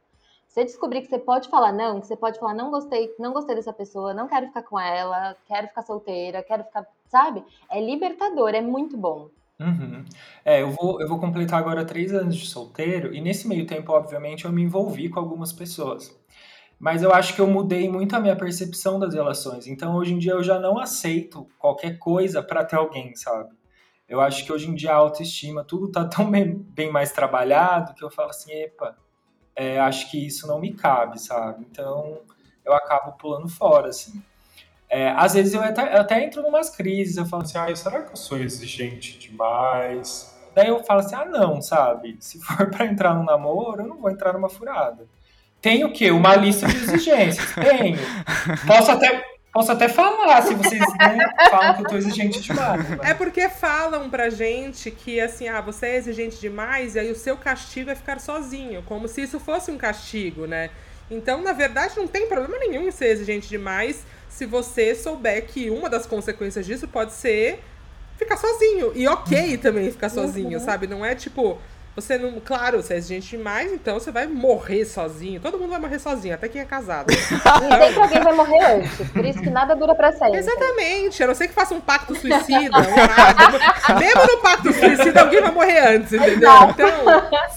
[0.47, 3.56] Você descobrir que você pode falar não, que você pode falar não gostei, não gostei
[3.56, 7.45] dessa pessoa, não quero ficar com ela, quero ficar solteira, quero ficar, sabe?
[7.69, 9.30] É libertador, é muito bom.
[9.59, 10.05] Uhum.
[10.45, 13.91] É, eu vou, eu vou completar agora três anos de solteiro, e nesse meio tempo,
[13.91, 16.17] obviamente, eu me envolvi com algumas pessoas.
[16.79, 19.67] Mas eu acho que eu mudei muito a minha percepção das relações.
[19.67, 23.49] Então, hoje em dia, eu já não aceito qualquer coisa pra ter alguém, sabe?
[24.09, 27.93] Eu acho que hoje em dia a autoestima, tudo tá tão bem, bem mais trabalhado
[27.95, 28.97] que eu falo assim, epa,
[29.55, 31.65] é, acho que isso não me cabe, sabe?
[31.69, 32.21] Então,
[32.65, 34.23] eu acabo pulando fora, assim.
[34.89, 38.02] É, às vezes eu até, eu até entro numas crises, eu falo assim, Ai, será
[38.02, 40.36] que eu sou exigente demais?
[40.56, 42.17] Daí eu falo assim, ah não, sabe?
[42.19, 45.06] Se for pra entrar num namoro, eu não vou entrar numa furada.
[45.62, 46.10] Tenho o quê?
[46.10, 47.54] Uma lista de exigências.
[47.54, 47.99] Tenho.
[48.65, 49.23] Posso até,
[49.54, 50.82] posso até falar, se vocês
[51.52, 52.89] falam que eu tô exigente demais.
[52.89, 52.97] né?
[53.04, 57.15] É porque falam pra gente que assim, ah, você é exigente demais e aí o
[57.15, 60.69] seu castigo é ficar sozinho, como se isso fosse um castigo, né?
[61.12, 65.69] Então, na verdade, não tem problema nenhum em ser exigente demais se você souber que
[65.69, 67.59] uma das consequências disso pode ser
[68.17, 68.91] ficar sozinho.
[68.95, 70.63] E ok também ficar sozinho, Uhum.
[70.65, 70.87] sabe?
[70.87, 71.57] Não é tipo.
[71.99, 72.39] Você não.
[72.39, 75.39] Claro, você é exigente demais, então você vai morrer sozinho.
[75.39, 77.07] Todo mundo vai morrer sozinho, até quem é casado.
[77.19, 80.38] E sempre alguém vai morrer antes, por isso que nada dura pra sempre.
[80.38, 83.99] Exatamente, a não ser que faça um pacto suicida, um nada.
[83.99, 86.49] Mesmo no pacto suicida, alguém vai morrer antes, entendeu?
[86.69, 86.89] Então,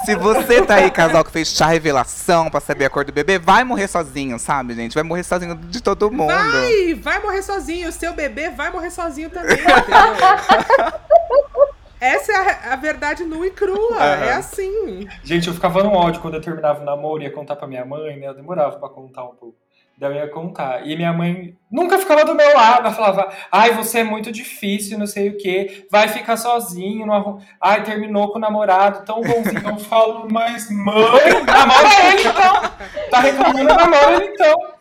[0.04, 3.38] Se você tá aí, casal que fez chá revelação pra saber a cor do bebê,
[3.38, 4.94] vai morrer sozinho, sabe, gente?
[4.94, 6.32] Vai morrer sozinho de todo mundo.
[6.32, 7.88] vai, vai morrer sozinho.
[7.88, 9.72] O seu bebê vai morrer sozinho também, entendeu?
[12.02, 13.96] Essa é a, a verdade nua e crua.
[13.96, 14.24] Aham.
[14.24, 15.06] É assim.
[15.22, 17.84] Gente, eu ficava no ódio quando eu terminava o namoro e ia contar pra minha
[17.84, 18.26] mãe, né?
[18.26, 19.56] Eu demorava pra contar um pouco.
[19.96, 20.84] Daí eu ia contar.
[20.84, 22.80] E minha mãe nunca ficava do meu lado.
[22.80, 25.86] Ela falava, ai, você é muito difícil, não sei o quê.
[25.92, 27.06] Vai ficar sozinho.
[27.06, 27.38] Não arru...
[27.60, 29.62] Ai, terminou com o namorado, tão bonzinho.
[29.64, 33.10] Eu falo, mas mãe, namora ele então.
[33.10, 34.72] Tá reclamando, namora ele então.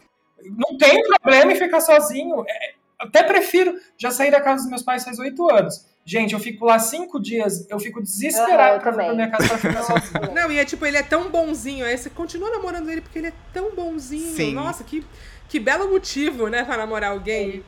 [0.57, 2.43] Não tem problema em ficar sozinho.
[2.49, 3.75] É, até prefiro.
[3.99, 5.90] Já saí da casa dos meus pais faz oito anos.
[6.03, 9.15] Gente, eu fico lá cinco dias, eu fico desesperado eu pra vir pra também.
[9.15, 10.33] minha casa pra ficar sozinho.
[10.33, 11.85] Não, e é tipo, ele é tão bonzinho.
[11.85, 14.35] Aí você continua namorando ele porque ele é tão bonzinho.
[14.35, 14.53] Sim.
[14.53, 15.05] Nossa, que,
[15.47, 17.63] que belo motivo, né, pra namorar alguém.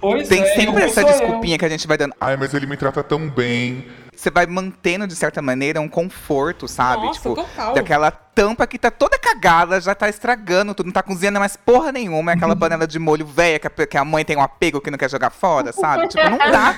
[0.00, 1.18] Pois Tem é, sempre essa sou eu.
[1.18, 2.14] desculpinha que a gente vai dando.
[2.20, 3.86] Ai, mas ele me trata tão bem.
[4.16, 7.06] Você vai mantendo, de certa maneira, um conforto, sabe?
[7.06, 7.74] Nossa, tipo, total.
[7.74, 11.92] daquela tampa que tá toda cagada, já tá estragando tudo, não tá cozinhando mais porra
[11.92, 12.32] nenhuma.
[12.32, 14.90] É aquela panela de molho velha que a, que a mãe tem um apego que
[14.90, 16.08] não quer jogar fora, sabe?
[16.08, 16.76] Tipo, não dá.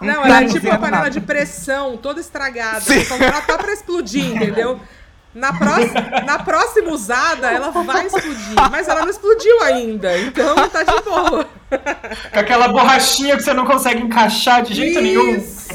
[0.00, 1.10] Não, tá ela é tipo a cozinhando panela nada.
[1.10, 2.80] de pressão, toda estragada.
[2.80, 3.00] Sim.
[3.00, 4.80] Então ela tá pra explodir, entendeu?
[5.36, 8.70] Na, próxima, na próxima usada, ela vai explodir.
[8.70, 11.46] Mas ela não explodiu ainda, então tá de boa.
[12.32, 15.36] Com aquela borrachinha que você não consegue encaixar de jeito nenhum.
[15.36, 15.68] Isso,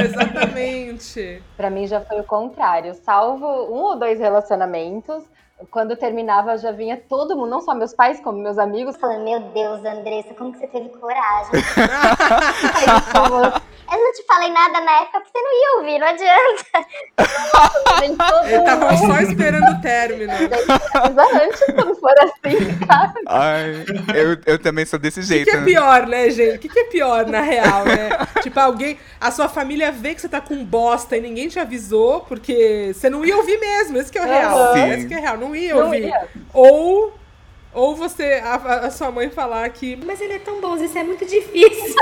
[0.00, 1.42] exatamente.
[1.58, 2.94] Pra mim já foi o contrário.
[3.04, 5.22] Salvo um ou dois relacionamentos,
[5.70, 9.40] quando terminava já vinha todo mundo, não só meus pais, como meus amigos, Falando, meu
[9.40, 11.52] Deus, Andressa, como que você teve coragem?
[13.92, 16.64] Eu não te falei nada na época porque você não ia ouvir, não adianta.
[18.00, 20.32] vem todo Ele tava só esperando o término.
[20.32, 23.20] Avisa antes quando for assim, sabe?
[23.26, 25.50] Ai, eu, eu também sou desse O que, jeito.
[25.50, 26.56] que é pior, né, gente?
[26.56, 28.08] O que, que é pior, na real, né?
[28.42, 28.98] Tipo, alguém.
[29.20, 33.10] A sua família vê que você tá com bosta e ninguém te avisou, porque você
[33.10, 33.98] não ia ouvir mesmo.
[33.98, 34.74] Esse que é o real.
[34.76, 35.36] Esse que é o real.
[35.36, 36.04] Não ia Não ouvir.
[36.04, 36.28] ia.
[36.52, 37.18] Ou.
[37.74, 41.02] Ou você, a, a sua mãe falar que Mas ele é tão bom, isso é
[41.02, 41.94] muito difícil.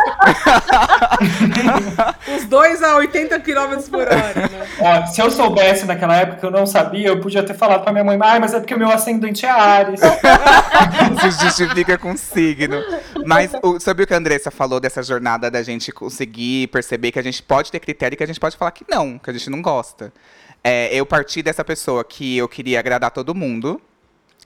[2.37, 4.67] os dois a 80 km por hora, né?
[4.81, 7.93] Ó, se eu soubesse naquela época que eu não sabia, eu podia ter falado pra
[7.93, 10.01] minha mãe, ai, mas é porque o meu ascendente é Ares.
[11.21, 12.83] se justifica com signo.
[13.25, 17.19] Mas o, sobre o que a Andressa falou dessa jornada da gente conseguir perceber que
[17.21, 19.33] a gente pode ter critério e que a gente pode falar que não, que a
[19.33, 20.13] gente não gosta.
[20.63, 23.81] É, eu parti dessa pessoa que eu queria agradar todo mundo.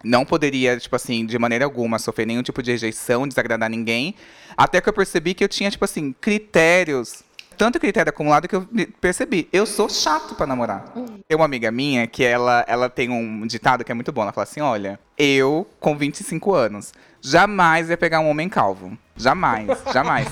[0.03, 4.14] Não poderia, tipo assim, de maneira alguma, sofrer nenhum tipo de rejeição, desagradar ninguém.
[4.57, 7.24] Até que eu percebi que eu tinha, tipo assim, critérios
[7.57, 8.68] tanto critério acumulado que eu
[9.00, 9.48] percebi.
[9.53, 10.92] Eu sou chato pra namorar.
[11.27, 14.22] Tem uma amiga minha que ela, ela tem um ditado que é muito bom.
[14.22, 16.92] Ela fala assim: olha, eu, com 25 anos,
[17.25, 18.97] jamais ia pegar um homem calvo.
[19.17, 20.27] Jamais, jamais.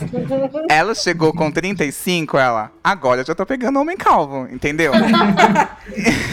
[0.68, 4.92] ela chegou com 35, ela, agora eu já tô pegando homem calvo, entendeu?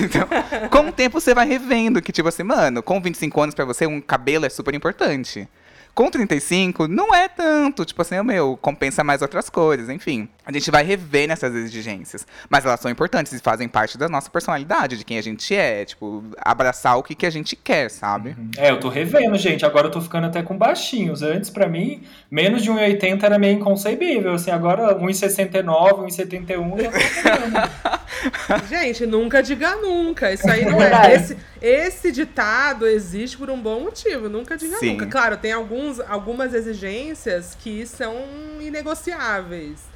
[0.04, 0.28] então,
[0.70, 3.86] com o tempo você vai revendo que, tipo assim, mano, com 25 anos pra você,
[3.86, 5.48] um cabelo é super importante.
[5.94, 7.86] Com 35, não é tanto.
[7.86, 10.30] Tipo assim, meu, compensa mais outras coisas, enfim.
[10.46, 12.26] A gente vai rever nessas exigências.
[12.50, 15.86] Mas elas são importantes e fazem parte da nossa personalidade, de quem a gente é.
[15.86, 18.36] Tipo, abraçar o que, que a gente quer, sabe?
[18.58, 19.66] É, eu tô revendo, gente.
[19.66, 21.22] Agora eu tô ficando até com baixinhos.
[21.22, 24.34] Antes, pra mim, menos de 1,80 era meio inconcebível.
[24.34, 25.64] Assim, agora 1,69,
[26.08, 28.68] 1,71 já tô vendo.
[28.70, 30.32] Gente, nunca diga nunca.
[30.34, 30.90] Isso aí não é.
[30.90, 31.14] Verdade.
[31.14, 34.30] Esse, esse ditado existe por um bom motivo.
[34.30, 34.92] Nunca diga Sim.
[34.92, 35.06] nunca.
[35.06, 38.16] Claro, tem alguns, algumas exigências que são
[38.60, 39.90] inegociáveis.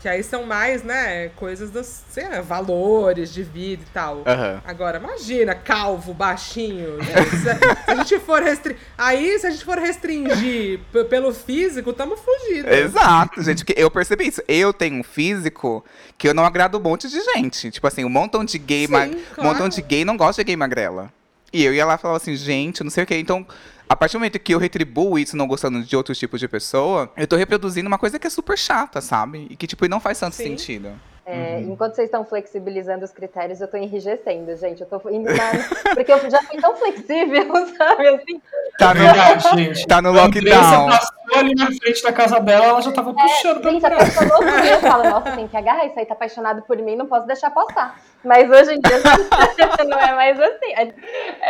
[0.00, 4.22] Que aí são mais, né, coisas dos, sei lá, valores de vida e tal.
[4.26, 4.60] Aham.
[4.64, 6.98] Agora, imagina, calvo, baixinho.
[7.02, 8.80] gente, se, se a gente for restringir.
[8.96, 10.80] Aí, se a gente for restringir
[11.10, 12.68] pelo físico, tamo fugido.
[12.68, 14.42] Exato, gente, porque eu percebi isso.
[14.46, 15.84] Eu tenho um físico
[16.18, 17.70] que eu não agrado um monte de gente.
[17.70, 19.50] Tipo assim, um montão de gay, Sim, ma- um claro.
[19.50, 21.10] montão de gay não gosta de gay magrela.
[21.52, 23.16] E eu ia lá e falava assim, gente, não sei o quê.
[23.18, 23.46] Então,
[23.88, 27.10] a partir do momento que eu retribuo isso não gostando de outros tipos de pessoa,
[27.16, 29.46] eu tô reproduzindo uma coisa que é super chata, sabe?
[29.50, 30.44] E que, tipo, não faz tanto Sim.
[30.56, 30.92] sentido.
[31.28, 34.80] É, Enquanto vocês estão flexibilizando os critérios, eu tô enrijecendo, gente.
[34.82, 35.50] Eu tô indo na...
[35.92, 38.08] Porque eu já fui tão flexível, sabe?
[38.08, 38.40] Assim,
[38.78, 39.86] Tá no, Verdade, gente.
[39.88, 40.86] tá no A lockdown.
[40.88, 44.34] passou ali na frente da casa dela, ela já tava puxando pra gente, a pessoa
[44.36, 47.26] outro dia fala, nossa, tem que agarrar isso aí, tá apaixonado por mim, não posso
[47.26, 47.98] deixar passar.
[48.24, 49.00] Mas hoje em dia
[49.88, 50.72] não é mais assim.
[50.76, 50.94] É,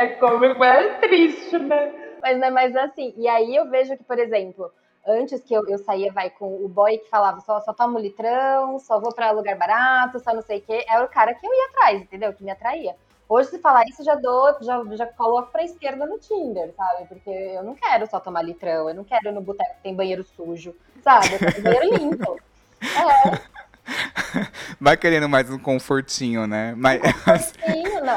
[0.04, 1.92] é como é triste, né?
[2.26, 3.14] Mas não é mais assim.
[3.16, 4.72] E aí eu vejo que, por exemplo,
[5.06, 8.80] antes que eu, eu saía, vai, com o boy que falava só, só tomo litrão,
[8.80, 11.54] só vou pra lugar barato, só não sei o quê, era o cara que eu
[11.54, 12.32] ia atrás, entendeu?
[12.32, 12.96] Que me atraía.
[13.28, 17.06] Hoje, se falar isso, já dou, já, já coloco pra esquerda no Tinder, sabe?
[17.06, 19.94] Porque eu não quero só tomar litrão, eu não quero ir no boteco que tem
[19.94, 21.32] banheiro sujo, sabe?
[21.32, 22.40] Eu quero banheiro limpo.
[22.78, 23.55] É,
[24.80, 26.74] Vai querendo mais um confortinho, né?
[26.76, 27.00] Mas.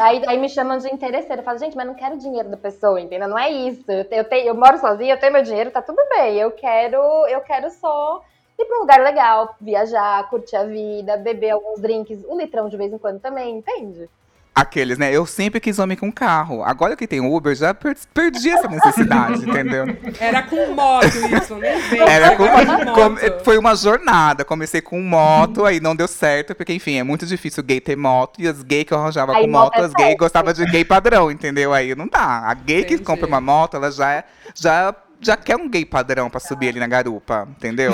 [0.01, 1.41] Aí, aí me chamam de interesseiro.
[1.41, 3.27] Eu falo, gente, mas não quero dinheiro da pessoa, entendeu?
[3.27, 3.83] Não é isso.
[3.87, 6.37] Eu, te- eu, tenho, eu moro sozinha, eu tenho meu dinheiro, tá tudo bem.
[6.37, 8.23] Eu quero, eu quero só
[8.57, 12.75] ir pra um lugar legal, viajar, curtir a vida, beber alguns drinks, um litrão de
[12.77, 14.09] vez em quando também, entende?
[14.53, 15.09] Aqueles, né?
[15.15, 16.63] Eu sempre quis homem com carro.
[16.63, 19.85] Agora que tem Uber, já per- perdi essa necessidade, entendeu?
[20.19, 22.01] Era com moto isso, nem vem.
[22.01, 24.43] Era com uma- foi uma jornada.
[24.43, 28.41] Comecei com moto, aí não deu certo, porque, enfim, é muito difícil gay ter moto.
[28.41, 30.65] E as gays que eu arranjava Aí com moto moto, é as gays gostavam de
[30.65, 31.73] gay padrão, entendeu?
[31.73, 32.41] Aí não dá.
[32.45, 33.03] A gay que Entendi.
[33.03, 36.79] compra uma moto, ela já, é- já, já quer um gay padrão pra subir ali
[36.79, 37.91] na garupa, entendeu?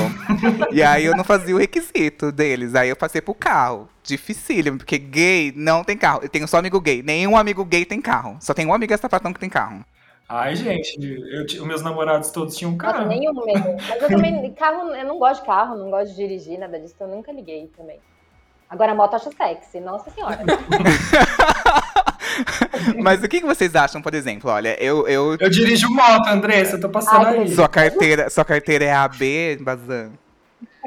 [0.71, 2.75] e aí eu não fazia o requisito deles.
[2.75, 3.89] Aí eu passei pro carro.
[4.03, 6.19] Dificílimo, porque gay não tem carro.
[6.21, 7.01] Eu tenho só amigo gay.
[7.01, 8.37] Nenhum amigo gay tem carro.
[8.39, 9.83] Só tem um amigo sapatão que tem carro.
[10.27, 10.97] Ai, gente,
[11.55, 13.07] eu, meus namorados todos tinham Nossa, carro.
[13.07, 13.77] nenhum mesmo.
[13.87, 16.93] Mas eu também, carro, eu não gosto de carro, não gosto de dirigir, nada disso,
[16.95, 17.99] então eu nunca liguei também.
[18.69, 20.39] Agora a moto acho sexy, nossa senhora.
[23.01, 24.49] Mas o que vocês acham, por exemplo?
[24.49, 27.55] Olha, eu, eu Eu dirijo moto, Andressa, eu tô passando Ai, aí.
[27.55, 30.11] Sua carteira, sua carteira é AB, Bazan?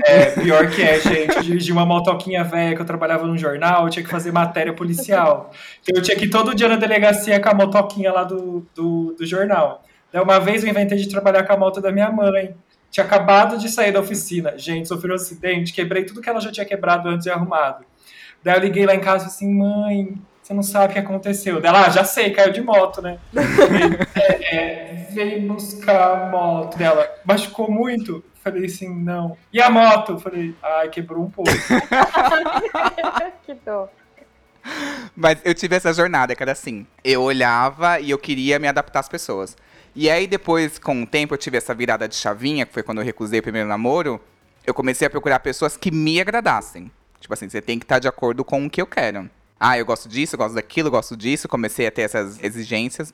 [0.05, 1.37] É, pior que é, gente.
[1.37, 4.73] Eu dirigi uma motoquinha velha que eu trabalhava num jornal, eu tinha que fazer matéria
[4.73, 5.51] policial.
[5.83, 9.15] Então eu tinha que ir todo dia na delegacia com a motoquinha lá do, do,
[9.19, 9.83] do jornal.
[10.13, 12.55] Daí uma vez eu inventei de trabalhar com a moto da minha mãe.
[12.91, 14.57] Tinha acabado de sair da oficina.
[14.57, 17.85] Gente, sofri um acidente, quebrei tudo que ela já tinha quebrado antes e arrumado.
[18.43, 20.99] Daí eu liguei lá em casa e falei assim, mãe, você não sabe o que
[20.99, 21.61] aconteceu.
[21.61, 23.19] Daí ela, ah, já sei, caiu de moto, né?
[24.15, 27.07] é, é, veio buscar a moto dela.
[27.25, 28.25] Machucou muito?
[28.43, 29.37] Falei assim, não.
[29.53, 30.19] E a moto?
[30.19, 31.51] Falei, ai, quebrou um pouco.
[33.45, 33.91] que dor.
[35.15, 36.87] Mas eu tive essa jornada, que era assim.
[37.05, 39.57] Eu olhava e eu queria me adaptar às pessoas.
[40.01, 42.99] E aí, depois, com o tempo, eu tive essa virada de chavinha, que foi quando
[42.99, 44.21] eu recusei o primeiro namoro.
[44.65, 46.89] Eu comecei a procurar pessoas que me agradassem.
[47.19, 49.29] Tipo assim, você tem que estar de acordo com o que eu quero.
[49.59, 51.49] Ah, eu gosto disso, eu gosto daquilo, eu gosto disso.
[51.49, 53.13] Comecei a ter essas exigências.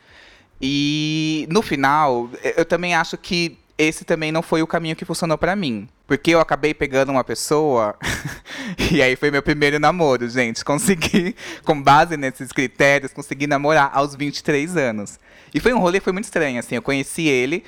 [0.60, 5.36] E no final, eu também acho que esse também não foi o caminho que funcionou
[5.36, 5.88] pra mim.
[6.06, 7.96] Porque eu acabei pegando uma pessoa.
[8.92, 10.64] e aí foi meu primeiro namoro, gente.
[10.64, 11.34] Consegui,
[11.64, 15.18] com base nesses critérios, consegui namorar aos 23 anos.
[15.52, 16.76] E foi um rolê que foi muito estranho, assim.
[16.76, 17.64] Eu conheci ele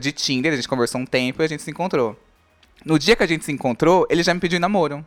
[0.00, 2.18] de Tinder, a gente conversou um tempo e a gente se encontrou.
[2.84, 5.04] No dia que a gente se encontrou, ele já me pediu em namoro.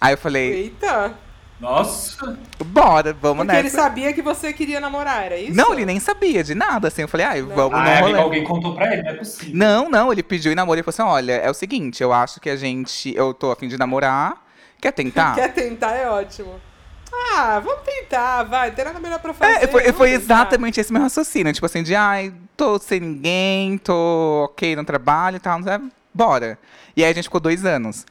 [0.00, 1.18] Aí eu falei, Eita!
[1.60, 2.38] Nossa!
[2.66, 3.82] bora, vamos Porque ele nessa.
[3.82, 5.56] sabia que você queria namorar, era isso?
[5.56, 7.02] Não, ele nem sabia de nada, assim.
[7.02, 8.18] Eu falei, ai, vamos Ah, no rolê.
[8.18, 9.54] alguém contou pra ele, não é possível.
[9.54, 12.40] Não, não, ele pediu em namoro e falou assim: olha, é o seguinte, eu acho
[12.40, 13.14] que a gente.
[13.14, 14.42] Eu tô afim de namorar,
[14.80, 15.34] Quer tentar?
[15.36, 16.60] Quer tentar é ótimo.
[17.36, 18.72] Ah, vamos tentar, vai.
[18.72, 19.64] Tem nada melhor pra fazer.
[19.64, 21.52] É, foi, foi exatamente esse meu raciocínio.
[21.52, 25.78] Tipo assim, de ai, tô sem ninguém, tô ok no trabalho e tal, não sei,
[26.12, 26.58] bora.
[26.96, 28.04] E aí a gente ficou dois anos.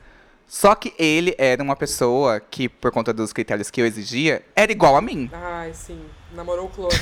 [0.47, 4.71] Só que ele era uma pessoa que, por conta dos critérios que eu exigia, era
[4.71, 5.29] igual a mim.
[5.33, 5.99] Ai, sim.
[6.33, 6.93] Namorou o clone.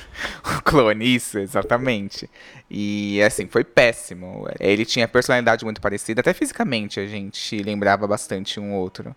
[0.58, 2.28] O clone, isso, exatamente.
[2.68, 4.48] E assim, foi péssimo.
[4.58, 9.14] Ele tinha personalidade muito parecida, até fisicamente a gente lembrava bastante um outro.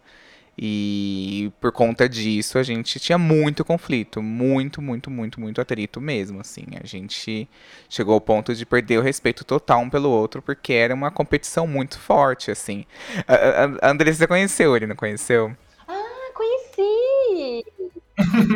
[0.58, 6.40] E por conta disso a gente tinha muito conflito, muito, muito, muito, muito atrito mesmo,
[6.40, 6.66] assim.
[6.82, 7.50] A gente
[7.90, 11.66] chegou ao ponto de perder o respeito total um pelo outro, porque era uma competição
[11.66, 12.86] muito forte, assim.
[13.28, 15.56] A, a, a Andressa, conheceu ele, não conheceu?
[15.88, 17.64] Ah, conheci!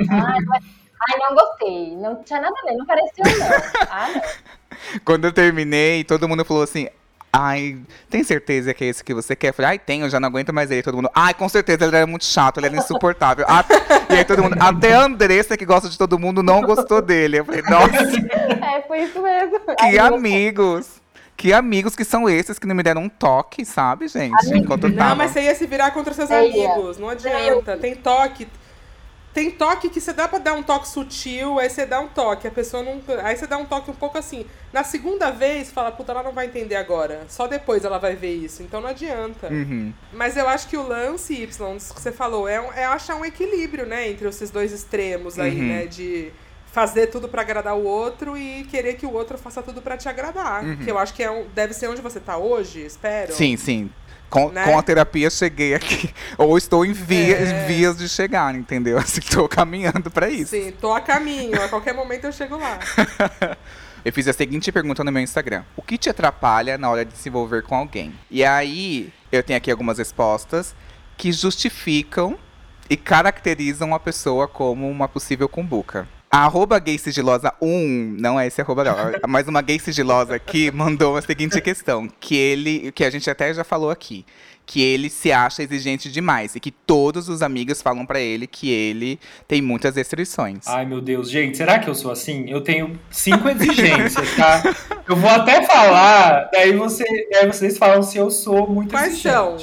[0.09, 0.63] Ai, mas-
[1.09, 1.95] ai, não gostei.
[1.97, 3.57] Não tinha nada a ver, não parecia um não.
[3.89, 4.21] Ah, não.
[5.05, 6.87] Quando eu terminei, todo mundo falou assim.
[7.39, 7.77] Ai,
[8.09, 9.49] tem certeza que é esse que você quer?
[9.49, 10.81] Eu falei, ai, tenho, já não aguento mais ele.
[10.81, 13.45] Todo mundo, ai, com certeza, ele era muito chato, ele era insuportável.
[14.09, 17.39] E aí todo mundo, até a Andressa, que gosta de todo mundo, não gostou dele.
[17.39, 17.95] Eu falei, nossa,
[18.65, 19.59] É, foi isso mesmo.
[19.77, 21.01] que amigos.
[21.35, 24.33] Que amigos que são esses que não me deram um toque, sabe, gente?
[24.47, 25.15] Amigo, Enquanto eu Não, tava.
[25.15, 26.97] mas você ia se virar contra seus É, amigos.
[26.97, 27.77] Não adianta.
[27.77, 28.47] Tem toque.
[29.37, 32.47] Tem toque que você dá pra dar um toque sutil, aí você dá um toque,
[32.47, 32.99] a pessoa não.
[33.23, 34.47] Aí você dá um toque um pouco assim.
[34.73, 37.21] Na segunda vez, fala, puta, ela não vai entender agora.
[37.29, 38.63] Só depois ela vai ver isso.
[38.63, 39.45] Então não adianta.
[39.45, 39.93] Uhum.
[40.11, 43.23] Mas eu acho que o lance, Y, que você falou, é, um- é achar um
[43.23, 44.09] equilíbrio, né?
[44.09, 45.67] Entre esses dois extremos aí, Uhum.
[45.67, 45.85] né?
[45.85, 46.31] De
[46.71, 50.09] fazer tudo pra agradar o outro e querer que o outro faça tudo pra te
[50.09, 50.63] agradar.
[50.83, 53.33] Que eu acho que é deve ser onde você tá hoje, espero.
[53.33, 53.91] Sim, sim.
[54.29, 54.65] Com, Né?
[54.65, 56.13] com a terapia cheguei aqui.
[56.37, 57.65] Ou estou em via- É.
[57.65, 58.97] vias de chegar, entendeu?
[58.99, 60.51] Assim, tô caminhando pra isso.
[60.51, 61.61] Sim, tô a caminho.
[61.63, 62.77] A qualquer momento eu chego lá.
[64.05, 67.17] Eu fiz a seguinte pergunta no meu Instagram: O que te atrapalha na hora de
[67.17, 68.13] se envolver com alguém?
[68.31, 70.73] E aí, eu tenho aqui algumas respostas
[71.17, 72.37] que justificam
[72.89, 76.07] e caracterizam a pessoa como uma possível cumbuca.
[76.37, 78.95] A arroba gay sigilosa 1, não é esse arroba não,
[79.27, 83.51] mas uma gay sigilosa aqui mandou a seguinte questão, que ele, que a gente até
[83.51, 84.23] já falou aqui,
[84.63, 88.69] que ele se acha exigente demais e que todos os amigos falam pra ele que
[88.69, 90.67] ele tem muitas restrições.
[90.67, 92.45] Ai, meu Deus, gente, será que eu sou assim?
[92.47, 94.61] Eu tenho cinco exigências, tá?
[95.09, 99.33] Eu vou até falar, daí, você, daí vocês falam se eu sou muito Quais exigente.
[99.33, 99.57] são?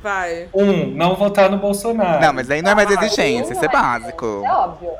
[0.00, 0.48] Vai.
[0.54, 2.20] Um, não votar no Bolsonaro.
[2.24, 4.42] Não, mas aí não é mais Ah, exigência, isso é não básico.
[4.44, 4.90] É óbvio.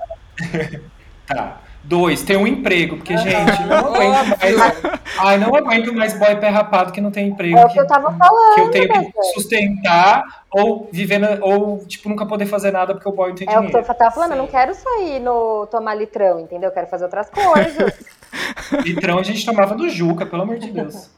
[1.34, 1.60] Tá.
[1.82, 5.00] Dois, ter um emprego, porque, gente, não aguento mais.
[5.18, 7.56] Ai, não aguento mais boy pé rapado que não tem emprego.
[7.56, 8.54] É o que, que eu tava falando.
[8.54, 9.24] que eu tenho que Beto.
[9.32, 13.46] sustentar ou viver na- ou, tipo, nunca poder fazer nada porque o boy não tem
[13.48, 13.86] É o que dinheiro.
[13.88, 16.68] eu tava falando, eu não quero só ir no tomar litrão, entendeu?
[16.68, 17.94] Eu quero fazer outras coisas.
[18.84, 21.10] Litrão a gente tomava do Juca, pelo amor de Deus.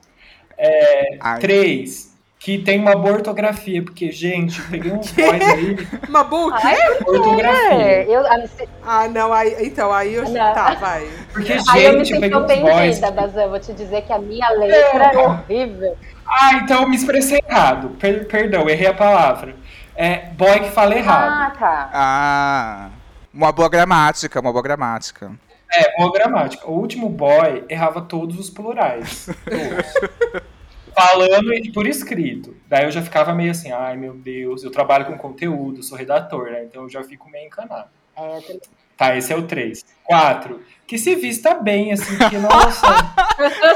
[1.21, 2.12] Ai, Três,
[2.43, 6.57] que tem uma boa ortografia, porque, gente, eu peguei uns boys aí, Uma boa o
[6.61, 6.67] quê?
[6.67, 8.03] É, ortografia.
[8.05, 9.57] eu, a- se- Ah, não, aí.
[9.61, 10.25] Então, aí eu.
[10.29, 10.33] Não.
[10.55, 11.09] Tá, vai.
[11.33, 12.75] Porque, aí eu me gente, eu peguei sinto uns boys.
[12.99, 13.49] ofendida, Bazan.
[13.49, 15.97] Vou te dizer que a minha letra é horrível.
[16.27, 17.91] Ah, então eu me expressei errado.
[17.99, 19.55] Per- perdão, errei a palavra.
[19.95, 21.31] É boy que fala errado.
[21.33, 21.91] Ah, tá.
[21.93, 22.89] Ah,
[23.33, 25.31] uma boa gramática, uma boa gramática.
[25.75, 26.67] É, boa gramática.
[26.69, 29.29] O último boy errava todos os plurais.
[29.45, 30.52] Todos.
[30.95, 32.57] Falando e por escrito.
[32.69, 36.51] Daí eu já ficava meio assim, ai meu Deus, eu trabalho com conteúdo, sou redator,
[36.51, 36.65] né?
[36.65, 37.89] Então eu já fico meio encanado.
[38.17, 38.61] É, também.
[38.97, 39.85] Tá, esse é o 3.
[40.05, 40.61] 4.
[40.93, 42.87] Que se vista bem, assim, que, nossa.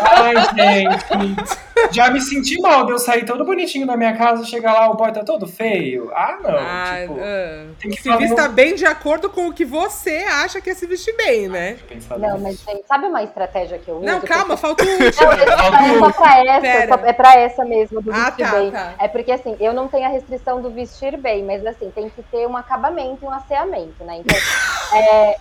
[0.02, 1.56] Ai, gente.
[1.92, 4.94] Já me senti mal de eu sair todo bonitinho da minha casa, chegar lá, o
[4.96, 6.10] boy tá todo feio.
[6.14, 6.50] Ah, não.
[6.58, 7.66] Ah, tipo, ah.
[7.80, 10.68] tem que se fazer vista um- bem de acordo com o que você acha que
[10.68, 11.76] é se vestir bem, né?
[11.88, 14.04] Pensar Não, mas gente, sabe uma estratégia que eu uso?
[14.04, 15.32] Não, calma, eu- falta o Não, último.
[15.32, 17.00] é só pra essa, Pera.
[17.08, 18.70] é pra essa mesmo, do Ah, vestir tá, bem.
[18.70, 18.94] tá.
[18.98, 22.22] É porque assim, eu não tenho a restrição do vestir bem, mas assim, tem que
[22.24, 24.18] ter um acabamento e um asseamento, né?
[24.18, 24.36] Então,
[24.98, 25.36] é,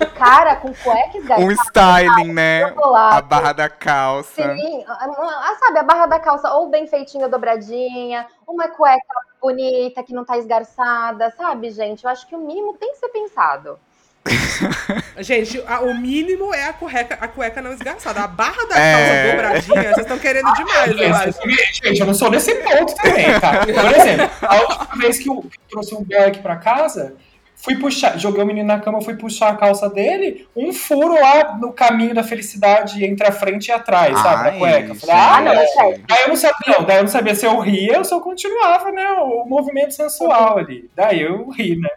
[0.00, 2.68] o cara com cueca Um styling, né?
[2.68, 4.54] chocolate, A barra da calça.
[4.56, 9.00] Sim, a- a- sabe, a barra da calça ou bem feitinha, dobradinha, uma cueca
[9.40, 12.04] bonita que não tá esgarçada, sabe, gente?
[12.04, 13.78] Eu acho que o mínimo tem que ser pensado.
[15.18, 18.20] Gente, a- o mínimo é a cueca, a cueca não esgarçada.
[18.20, 18.92] A barra da É.
[18.92, 21.38] calça dobradinha, vocês estão querendo demais, eu acho.
[21.82, 23.60] Gente, eu não sou nesse ponto também, tá?
[23.60, 27.14] Por exemplo, a última vez que eu trouxe um aqui pra casa,
[27.62, 31.56] fui puxar, joguei o menino na cama, fui puxar a calça dele, um furo lá
[31.58, 34.44] no caminho da felicidade entre a frente e atrás, sabe?
[34.44, 34.94] Da Ai, cueca.
[34.94, 36.04] Falei, Ah, não, gente.
[36.08, 38.20] Daí eu não sabia, não, daí eu não sabia se eu ria ou se eu
[38.20, 39.06] continuava, né?
[39.12, 40.90] O movimento sensual ali.
[40.94, 41.88] Daí eu ri, né?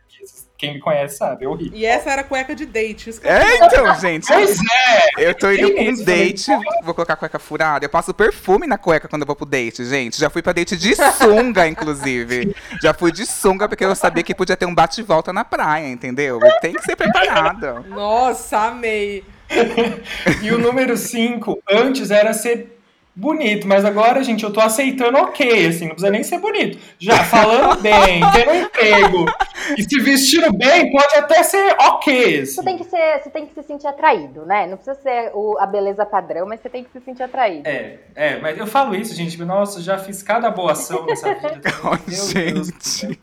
[0.63, 1.77] Quem me conhece sabe, é horrível.
[1.77, 3.09] E essa era a cueca de date.
[3.09, 4.25] Isso que eu É, então, gente.
[4.25, 5.27] Pois é!
[5.27, 6.51] Eu tô indo pra um falei, date,
[6.81, 7.83] vou colocar a cueca furada.
[7.83, 10.17] Eu passo perfume na cueca quando eu vou pro date, gente.
[10.17, 12.55] Já fui pra date de sunga, inclusive.
[12.81, 15.43] Já fui de sunga porque eu sabia que podia ter um bate e volta na
[15.43, 16.39] praia, entendeu?
[16.61, 17.81] Tem que ser preparada.
[17.89, 19.25] Nossa, amei.
[20.41, 22.79] E o número 5, antes era ser
[23.15, 26.79] bonito, mas agora, gente, eu tô aceitando ok, assim, não precisa nem ser bonito.
[26.99, 29.25] Já falando bem, tendo um emprego
[29.77, 32.41] e se vestindo bem, pode até ser ok.
[32.41, 32.53] assim.
[32.55, 34.65] Você tem que ser, você tem que se sentir atraído, né?
[34.67, 37.67] Não precisa ser o- a beleza padrão, mas você tem que se sentir atraído.
[37.67, 41.61] É, é, mas eu falo isso, gente, nossa, já fiz cada boa ação nessa vida.
[42.07, 43.09] Meu Deus do céu.
[43.09, 43.19] gente.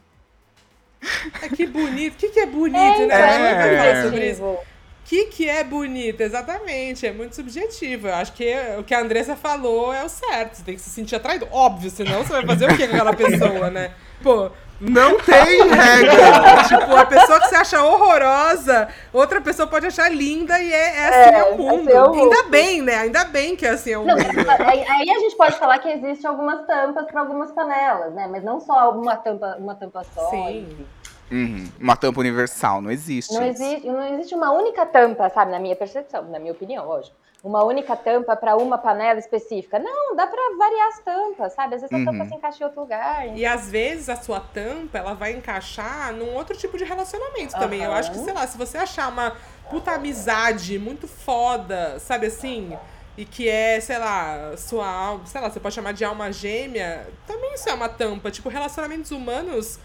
[1.42, 2.12] É que bonito.
[2.14, 3.50] O que, que é bonito, É, então, né?
[3.50, 4.58] é Vamos muito falar sobre isso.
[5.04, 6.20] O que, que é bonito?
[6.20, 8.06] Exatamente, é muito subjetivo.
[8.08, 10.54] Eu acho que o que a Andressa falou é o certo.
[10.56, 11.48] Você tem que se sentir atraído.
[11.50, 13.90] Óbvio, senão você vai fazer o que com aquela pessoa, né?
[14.22, 16.62] Pô, Não tem regra.
[16.68, 21.08] tipo, a pessoa que você acha horrorosa, outra pessoa pode achar linda e é, é
[21.08, 21.88] assim É, é o mundo.
[21.88, 22.14] assim é o.
[22.14, 22.94] Ainda bem, né?
[22.96, 24.28] Ainda bem que é assim é o Não, mundo.
[24.64, 28.28] aí, aí a gente pode falar que existem algumas tampas para algumas panelas, né?
[28.30, 30.30] Mas não só uma tampa, uma tampa só.
[30.30, 30.60] Sim.
[30.70, 30.86] enfim.
[31.30, 33.32] Uhum, Uma tampa universal, não existe.
[33.34, 35.50] Não existe, não existe uma única tampa, sabe?
[35.52, 37.14] Na minha percepção, na minha opinião, lógico.
[37.42, 39.78] Uma única tampa para uma panela específica.
[39.78, 41.74] Não, dá para variar as tampas, sabe?
[41.76, 42.04] Às vezes a Uhum.
[42.04, 43.26] tampa se encaixa em outro lugar.
[43.34, 47.82] E às vezes a sua tampa, ela vai encaixar num outro tipo de relacionamento também.
[47.82, 49.34] Eu acho que, sei lá, se você achar uma
[49.70, 52.76] puta amizade muito foda, sabe assim?
[53.16, 57.06] E que é, sei lá, sua alma, sei lá, você pode chamar de alma gêmea,
[57.26, 58.30] também isso é uma tampa.
[58.30, 59.78] Tipo, relacionamentos humanos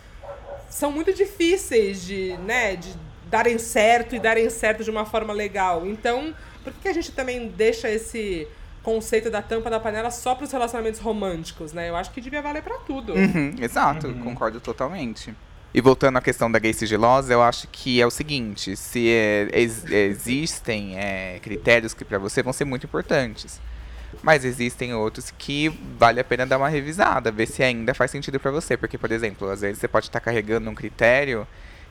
[0.70, 2.90] são muito difíceis de, né, de
[3.30, 5.86] darem certo e darem certo de uma forma legal.
[5.86, 8.48] Então, por que que a gente também deixa esse
[8.84, 11.90] conceito da tampa da panela só para os relacionamentos românticos, né?
[11.90, 13.14] Eu acho que devia valer para tudo.
[13.14, 15.34] Uhum, exato, concordo totalmente.
[15.74, 19.50] E voltando à questão da gay sigilosa, eu acho que é o seguinte: se é,
[19.52, 23.60] ex- existem é, critérios que pra você vão ser muito importantes.
[24.24, 28.40] Mas existem outros que vale a pena dar uma revisada, ver se ainda faz sentido
[28.40, 28.76] pra você.
[28.78, 31.48] Porque, por exemplo, às vezes você pode estar carregando um critério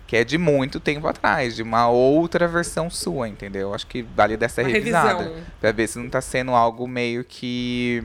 [0.06, 3.72] que é de muito tempo atrás, de uma outra versão sua, entendeu?
[3.72, 5.22] Acho que vale dessa Uma revisada.
[5.22, 5.42] revisão.
[5.60, 8.04] Pra ver se não tá sendo algo meio que.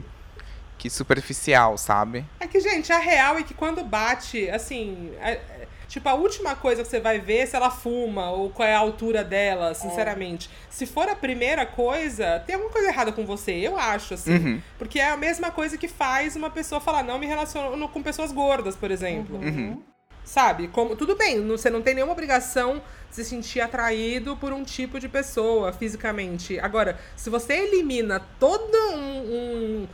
[0.78, 2.24] que superficial, sabe?
[2.39, 5.11] É que, gente, a real é que quando bate, assim.
[5.22, 5.41] é-
[5.90, 8.74] tipo, a última coisa que você vai ver é se ela fuma ou qual é
[8.74, 10.50] a altura dela, sinceramente.
[10.70, 14.32] Se for a primeira coisa, tem alguma coisa errada com você, eu acho, assim.
[14.34, 14.62] Uhum.
[14.78, 18.32] Porque é a mesma coisa que faz uma pessoa falar, não me relaciono com pessoas
[18.32, 19.36] gordas, por exemplo.
[19.38, 19.82] Uhum.
[20.24, 20.68] Sabe?
[20.68, 24.64] Como, tudo bem, não- você não tem nenhuma obrigação de se sentir atraído por um
[24.64, 26.60] tipo de pessoa fisicamente.
[26.60, 29.88] Agora, se você elimina toda um- um-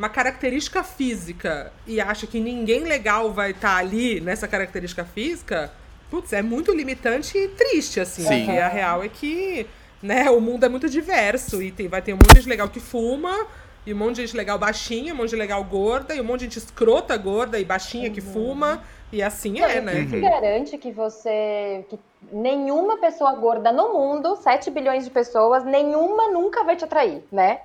[0.00, 5.70] uma característica física e acha que ninguém legal vai estar ali nessa característica física,
[6.10, 8.22] putz, é muito limitante e triste, assim.
[8.22, 8.46] Sim.
[8.46, 9.66] Porque a real é que
[10.02, 12.66] né, o mundo é muito diverso e tem- vai ter um monte de gente legal
[12.70, 13.46] que fuma.
[13.86, 16.24] E um monte de gente legal baixinha, um monte de gente legal gorda, e um
[16.24, 18.82] monte de gente escrota gorda e baixinha que fuma.
[19.12, 20.00] E assim é, né?
[20.00, 21.84] Isso garante que você.
[21.90, 21.98] que
[22.32, 27.60] nenhuma pessoa gorda no mundo, 7 bilhões de pessoas, nenhuma nunca vai te atrair, né?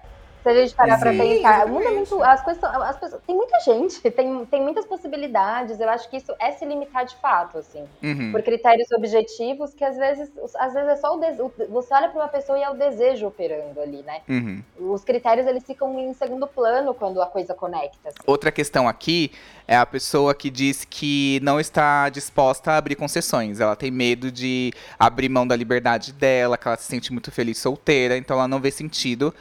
[0.46, 1.34] Se a gente parar pra Sim, pensar.
[1.34, 1.96] É exatamente.
[1.96, 2.24] muito.
[2.24, 5.80] As coisas, as pessoas, tem muita gente, tem, tem muitas possibilidades.
[5.80, 7.84] Eu acho que isso é se limitar de fato, assim.
[8.04, 8.32] Uhum.
[8.32, 12.22] Por critérios objetivos que às vezes, às vezes é só o, o você olha pra
[12.22, 14.22] uma pessoa e é o desejo operando ali, né?
[14.30, 14.62] Uhum.
[14.94, 18.10] Os critérios eles ficam em segundo plano quando a coisa conecta.
[18.10, 18.20] assim.
[18.28, 19.32] Outra questão aqui
[19.68, 23.60] é a pessoa que diz que não está disposta a abrir concessões.
[23.60, 27.58] Ela tem medo de abrir mão da liberdade dela, que ela se sente muito feliz
[27.58, 29.34] solteira, então ela não vê sentido.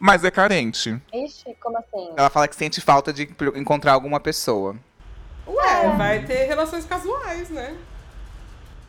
[0.00, 0.98] Mas é carente.
[1.12, 2.10] Ixi, como assim?
[2.16, 4.74] Ela fala que sente falta de encontrar alguma pessoa.
[5.46, 7.74] Ué, vai ter relações casuais, né?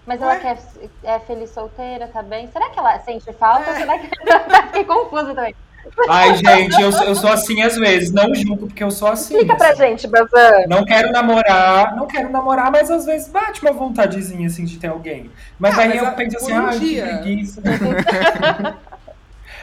[0.06, 0.40] Mas ela Ué?
[0.40, 0.58] quer
[1.04, 2.50] é feliz solteira, tá bem?
[2.52, 3.70] Será que ela sente falta?
[3.72, 3.76] É.
[3.76, 4.08] Será que
[4.68, 5.54] fiquei confusa também?
[6.08, 8.12] Ai, gente, eu, sou- eu sou assim às vezes.
[8.12, 9.34] Não julgo porque eu sou assim.
[9.36, 9.78] Explica pra assim.
[9.80, 10.66] gente, Bazan.
[10.68, 14.88] Não quero namorar, não quero namorar, mas às vezes bate uma vontadezinha assim de ter
[14.88, 15.30] alguém.
[15.60, 17.62] Mas Ah, aí mas eu a- penso assim, um ai, que dia." preguiça.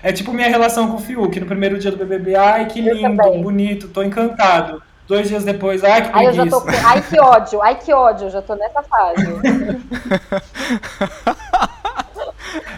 [0.02, 2.94] é tipo minha relação com o Fiuk, no primeiro dia do BBB, ai, que Eu
[2.94, 3.42] lindo, também.
[3.42, 4.82] bonito, tô encantado.
[5.06, 6.60] Dois dias depois, ai, que Aí eu já preguiça.
[6.60, 6.86] tô.
[6.86, 9.24] Ai, que ódio, ai, que ódio, eu já tô nessa fase.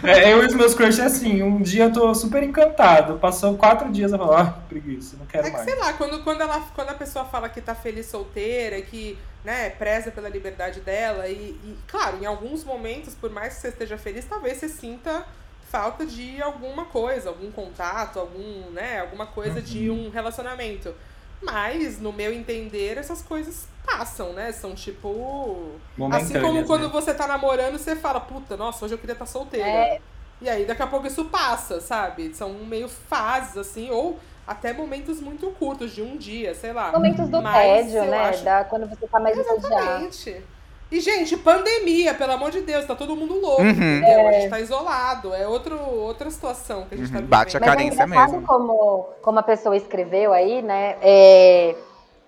[0.03, 3.55] É, eu e os meus crushes é assim, um dia eu tô super encantado, passou
[3.55, 5.69] quatro dias eu falo, ai, que preguiça, não quero É que, mais.
[5.69, 9.69] sei lá, quando, quando, ela, quando a pessoa fala que tá feliz solteira, que né,
[9.69, 13.97] preza pela liberdade dela, e, e, claro, em alguns momentos, por mais que você esteja
[13.97, 15.23] feliz, talvez você sinta
[15.71, 20.93] falta de alguma coisa, algum contato, algum, né, alguma coisa de um relacionamento.
[21.41, 24.51] Mas, no meu entender, essas coisas passam, né?
[24.51, 25.71] São tipo.
[26.11, 26.89] Assim como quando né?
[26.89, 29.65] você tá namorando, você fala, puta, nossa, hoje eu queria estar solteira.
[29.65, 29.99] É.
[30.39, 32.31] E aí, daqui a pouco isso passa, sabe?
[32.35, 36.91] São meio fases, assim, ou até momentos muito curtos, de um dia, sei lá.
[36.91, 38.29] Momentos do Mas tédio, né?
[38.29, 39.37] acho- Da, quando você tá mais.
[39.37, 40.43] Exatamente.
[40.91, 43.69] E, gente, pandemia, pelo amor de Deus, tá todo mundo louco, Uhum.
[43.69, 44.27] entendeu?
[44.27, 45.33] A gente tá isolado.
[45.33, 47.21] É outro, outra situação que a gente tá Uhum.
[47.21, 47.29] vivendo.
[47.29, 48.41] Bate a Mas é carência mesmo.
[48.45, 50.97] como, como a pessoa escreveu aí, né?
[51.01, 51.75] é,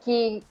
[0.01, 0.41] que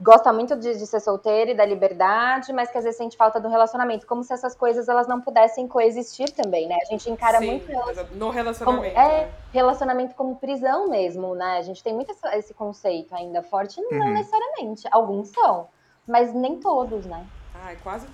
[0.00, 3.38] gosta muito de, de ser solteira e da liberdade, mas que às vezes sente falta
[3.40, 4.04] do relacionamento.
[4.06, 6.76] Como se essas coisas elas não pudessem coexistir também, né?
[6.82, 8.98] A gente encara Sim, muito exa- no como, relacionamento.
[8.98, 9.28] é, né?
[9.52, 11.56] relacionamento como prisão mesmo, né?
[11.58, 14.12] A gente tem muito essa- esse conceito ainda forte, não Uhum.
[14.14, 14.82] necessariamente.
[14.90, 15.68] Alguns são,
[16.06, 17.24] mas nem todos, né?
[17.66, 18.06] Ai, quase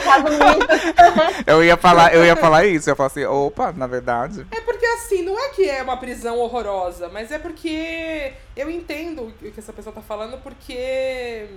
[0.00, 1.46] caso, muitos.
[1.46, 2.88] Eu ia falar, eu ia falar isso.
[2.88, 4.44] Eu ia falar assim, opa, na verdade.
[4.50, 9.28] É porque assim, não é que é uma prisão horrorosa, mas é porque eu entendo
[9.28, 11.48] o que essa pessoa tá falando, porque.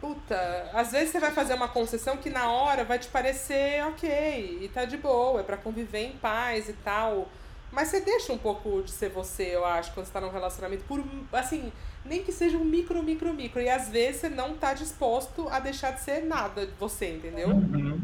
[0.00, 4.58] Puta, às vezes você vai fazer uma concessão que na hora vai te parecer ok,
[4.60, 7.28] e tá de boa, é pra conviver em paz e tal.
[7.70, 10.82] Mas você deixa um pouco de ser você, eu acho, quando você tá num relacionamento,
[10.84, 11.00] por
[11.32, 11.72] assim,
[12.04, 13.60] nem que seja um micro, micro, micro.
[13.60, 17.48] E às vezes você não tá disposto a deixar de ser nada de você, entendeu?
[17.48, 18.00] Uhum.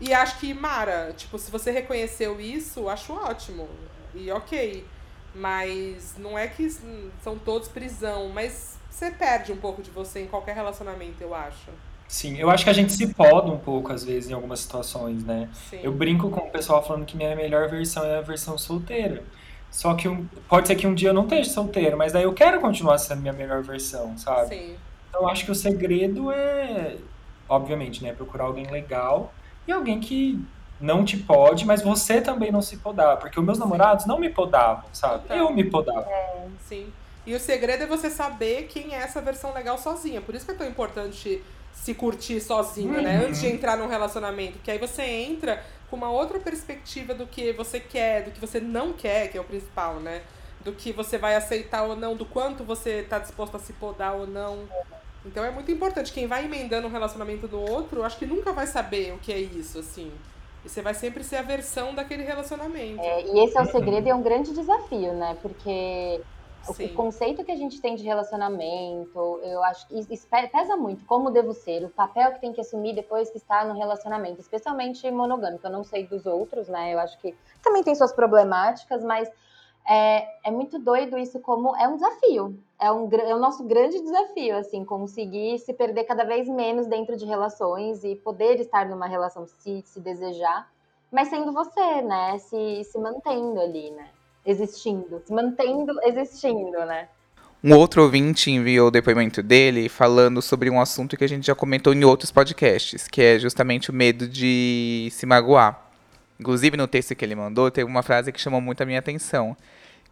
[0.00, 3.68] E acho que, Mara, tipo, se você reconheceu isso, acho ótimo.
[4.14, 4.84] E ok.
[5.34, 6.68] Mas não é que
[7.22, 11.70] são todos prisão, mas você perde um pouco de você em qualquer relacionamento, eu acho.
[12.06, 15.24] Sim, eu acho que a gente se poda um pouco, às vezes, em algumas situações,
[15.24, 15.48] né?
[15.70, 15.80] Sim.
[15.82, 19.24] Eu brinco com o pessoal falando que minha melhor versão é a versão solteira.
[19.74, 22.32] Só que um- pode ser que um dia eu não esteja solteiro, mas daí eu
[22.32, 24.54] quero continuar sendo minha melhor versão, sabe?
[24.54, 24.76] Sim.
[25.08, 26.94] Então eu acho que o segredo é,
[27.48, 29.34] obviamente, né, procurar alguém legal
[29.66, 30.38] e alguém que
[30.80, 34.30] não te pode, mas você também não se podar, porque os meus namorados não me
[34.30, 35.22] podavam, sabe?
[35.22, 35.38] Total.
[35.38, 36.06] Eu me podava.
[36.68, 36.86] Sim.
[37.26, 40.20] E o segredo é você saber quem é essa versão legal sozinha.
[40.20, 43.18] Por isso que é tão importante se curtir sozinho, né?
[43.18, 43.26] Uhum.
[43.26, 44.52] Antes de entrar num relacionamento.
[44.52, 45.60] Porque aí você entra
[45.94, 49.40] com uma outra perspectiva do que você quer, do que você não quer, que é
[49.40, 50.22] o principal, né?
[50.64, 54.16] Do que você vai aceitar ou não, do quanto você tá disposto a se podar
[54.16, 54.64] ou não.
[55.24, 56.12] Então é muito importante.
[56.12, 59.38] Quem vai emendando um relacionamento do outro, acho que nunca vai saber o que é
[59.38, 60.10] isso, assim.
[60.64, 63.00] E você vai sempre ser a versão daquele relacionamento.
[63.00, 65.36] É, e esse é o segredo e é um grande desafio, né?
[65.40, 66.20] Porque
[66.72, 66.86] Sim.
[66.86, 70.76] o conceito que a gente tem de relacionamento, eu acho que isso isso pe- pesa
[70.76, 71.04] muito.
[71.04, 75.10] Como devo ser, o papel que tem que assumir depois que está no relacionamento, especialmente
[75.10, 75.66] monogâmico.
[75.66, 76.94] Eu não sei dos outros, né?
[76.94, 79.30] Eu acho que também tem suas problemáticas, mas
[79.86, 82.58] é, é muito doido isso como é um desafio.
[82.78, 87.16] É, um, é o nosso grande desafio, assim, conseguir se perder cada vez menos dentro
[87.16, 90.70] de relações e poder estar numa relação se, se desejar,
[91.10, 92.38] mas sendo você, né?
[92.38, 94.08] Se, se mantendo ali, né?
[94.46, 97.08] Existindo, se mantendo existindo, né?
[97.62, 101.54] Um outro ouvinte enviou o depoimento dele falando sobre um assunto que a gente já
[101.54, 105.82] comentou em outros podcasts, que é justamente o medo de se magoar.
[106.38, 109.56] Inclusive, no texto que ele mandou, tem uma frase que chamou muito a minha atenção.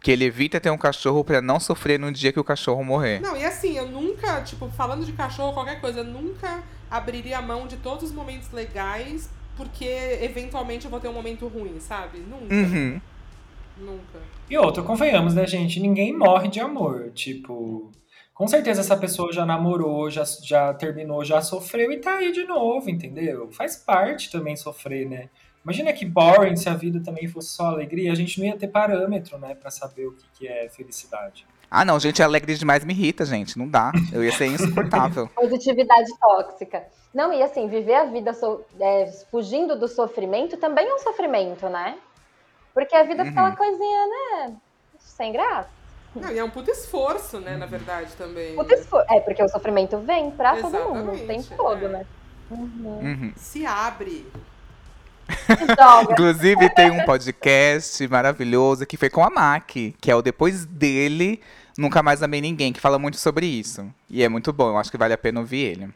[0.01, 3.21] Que ele evita ter um cachorro pra não sofrer no dia que o cachorro morrer.
[3.21, 7.41] Não, e assim, eu nunca, tipo, falando de cachorro, qualquer coisa, eu nunca abriria a
[7.41, 9.85] mão de todos os momentos legais, porque
[10.21, 12.17] eventualmente eu vou ter um momento ruim, sabe?
[12.17, 12.53] Nunca.
[12.53, 12.99] Uhum.
[13.77, 14.19] Nunca.
[14.49, 15.79] E outra, convenhamos, né, gente?
[15.79, 17.11] Ninguém morre de amor.
[17.11, 17.91] Tipo,
[18.33, 22.43] com certeza essa pessoa já namorou, já, já terminou, já sofreu e tá aí de
[22.43, 23.51] novo, entendeu?
[23.51, 25.29] Faz parte também sofrer, né?
[25.63, 28.67] Imagina que boring se a vida também fosse só alegria, a gente não ia ter
[28.67, 31.47] parâmetro, né, pra saber o que, que é felicidade.
[31.71, 33.57] Ah, não, gente alegre demais me irrita, gente.
[33.57, 33.91] Não dá.
[34.11, 35.27] Eu ia ser insuportável.
[35.33, 36.83] Positividade tóxica.
[37.13, 41.67] Não, e assim, viver a vida so- é, fugindo do sofrimento também é um sofrimento,
[41.69, 41.95] né?
[42.73, 43.47] Porque a vida fica Uhum.
[43.47, 44.53] uma coisinha, né?
[44.99, 45.69] Sem graça.
[46.15, 48.55] Não, e é um puto esforço, né, na verdade, também.
[48.55, 51.89] Puta esfor- É, porque o sofrimento vem pra todo mundo o Exatamente, tempo todo, é.
[51.89, 52.05] né?
[52.51, 52.99] Uhum.
[53.01, 53.33] Uhum.
[53.35, 54.25] Se abre.
[56.11, 59.67] Inclusive, tem um podcast maravilhoso que foi com a Mac,
[59.99, 61.41] que é o Depois dele,
[61.77, 63.85] Nunca Mais Amei Ninguém, que fala muito sobre isso.
[64.09, 65.89] E é muito bom, eu acho que vale a pena ouvir ele.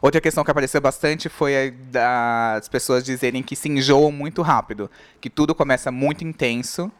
[0.00, 4.90] Outra questão que apareceu bastante foi a das pessoas dizerem que se enjoam muito rápido.
[5.20, 6.90] Que tudo começa muito intenso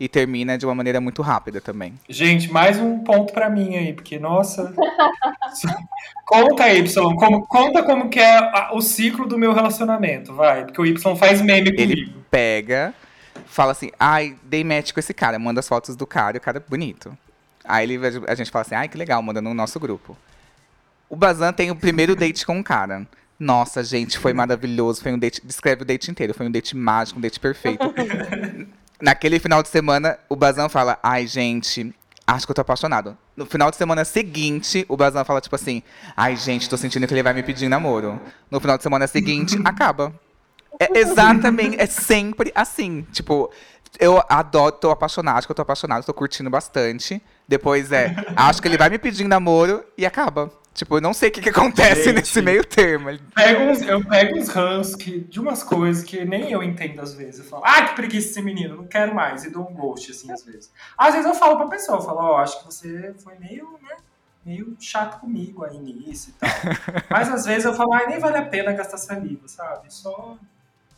[0.00, 1.94] e termina de uma maneira muito rápida também.
[2.08, 4.72] Gente, mais um ponto pra mim aí, porque, nossa.
[6.24, 10.64] conta, Y, como, conta como que é a- o ciclo do meu relacionamento, vai.
[10.64, 11.92] Porque o Y faz meme comigo.
[11.92, 12.94] Ele pega,
[13.46, 16.40] fala assim, ai, dei match com esse cara, manda as fotos do cara e o
[16.40, 17.16] cara é bonito.
[17.64, 20.16] Aí ele, a gente fala assim, ai, que legal, manda no nosso grupo.
[21.08, 23.06] O Bazan tem o primeiro date com um cara.
[23.38, 25.02] Nossa, gente, foi maravilhoso.
[25.02, 25.40] Foi um date.
[25.44, 26.34] Descreve o date inteiro.
[26.34, 27.84] Foi um date mágico, um date perfeito.
[29.00, 31.94] Naquele final de semana, o Bazan fala: Ai, gente,
[32.26, 33.16] acho que eu tô apaixonado.
[33.34, 35.82] No final de semana seguinte, o Bazan fala, tipo assim,
[36.16, 38.20] ai, gente, tô sentindo que ele vai me pedir namoro.
[38.50, 40.12] No final de semana seguinte, acaba.
[40.78, 43.06] É exatamente, é sempre assim.
[43.12, 43.50] Tipo,
[43.98, 47.22] eu adoro, tô apaixonado, acho que eu tô apaixonado, tô curtindo bastante.
[47.46, 50.52] Depois é, acho que ele vai me pedir namoro e acaba.
[50.74, 52.16] Tipo, eu não sei o que, que acontece Gente.
[52.16, 53.08] nesse meio termo.
[53.34, 57.40] Pego uns- eu pego uns que, de umas coisas que nem eu entendo às vezes.
[57.40, 59.44] Eu falo, ah, que preguiça esse menino, não quero mais.
[59.44, 60.70] E dou um ghost, assim, às vezes.
[60.96, 63.96] Às vezes eu falo pra pessoa, eu falo, ó, acho que você foi meio, né,
[64.46, 66.48] meio chato comigo aí nisso e tal.
[67.10, 69.92] Mas às vezes eu falo, ai, nem vale a pena gastar saliva, sabe?
[69.92, 70.36] Só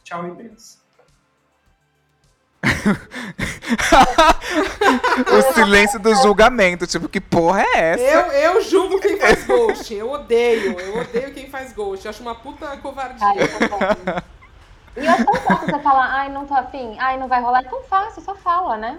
[0.05, 0.80] tchau e benção.
[5.33, 6.87] O silêncio do julgamento.
[6.87, 8.03] Tipo, que porra é essa?
[8.03, 9.95] Eu, eu julgo quem faz ghost.
[9.95, 10.79] Eu odeio.
[10.79, 12.07] Eu odeio quem faz ghost.
[12.07, 13.27] Acho uma puta covardia.
[13.27, 14.41] Ai, eu.
[14.97, 17.61] E é tão fácil você falar, ai, não tô afim, ai, não vai rolar.
[17.61, 18.99] É tão fácil, só fala, né?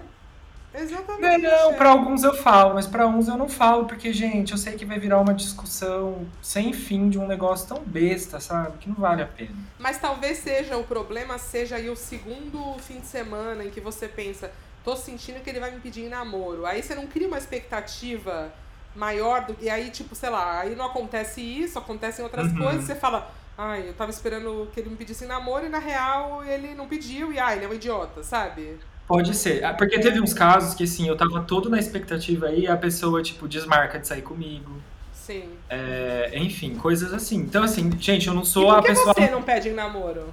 [0.74, 1.42] Exatamente.
[1.42, 4.58] Não, não, pra alguns eu falo, mas pra uns eu não falo, porque, gente, eu
[4.58, 8.78] sei que vai virar uma discussão sem fim de um negócio tão besta, sabe?
[8.78, 9.54] Que não vale a pena.
[9.78, 14.08] Mas talvez seja o problema, seja aí o segundo fim de semana em que você
[14.08, 14.50] pensa,
[14.82, 16.64] tô sentindo que ele vai me pedir em namoro.
[16.64, 18.52] Aí você não cria uma expectativa
[18.94, 19.66] maior do que.
[19.66, 22.58] E aí, tipo, sei lá, aí não acontece isso, acontecem outras Uhum.
[22.58, 25.78] coisas, você fala, ai, eu tava esperando que ele me pedisse em namoro e na
[25.78, 28.78] real ele não pediu e ai, ele é um idiota, sabe?
[29.06, 29.64] Pode ser.
[29.64, 33.22] Ah, Porque teve uns casos que, assim, eu tava todo na expectativa aí, a pessoa,
[33.22, 34.70] tipo, desmarca de sair comigo.
[35.12, 35.44] Sim.
[35.68, 37.36] É, enfim, coisas assim.
[37.36, 39.14] Então, assim, gente, eu não E sou por a que pessoa.
[39.14, 40.32] você não pede em namoro?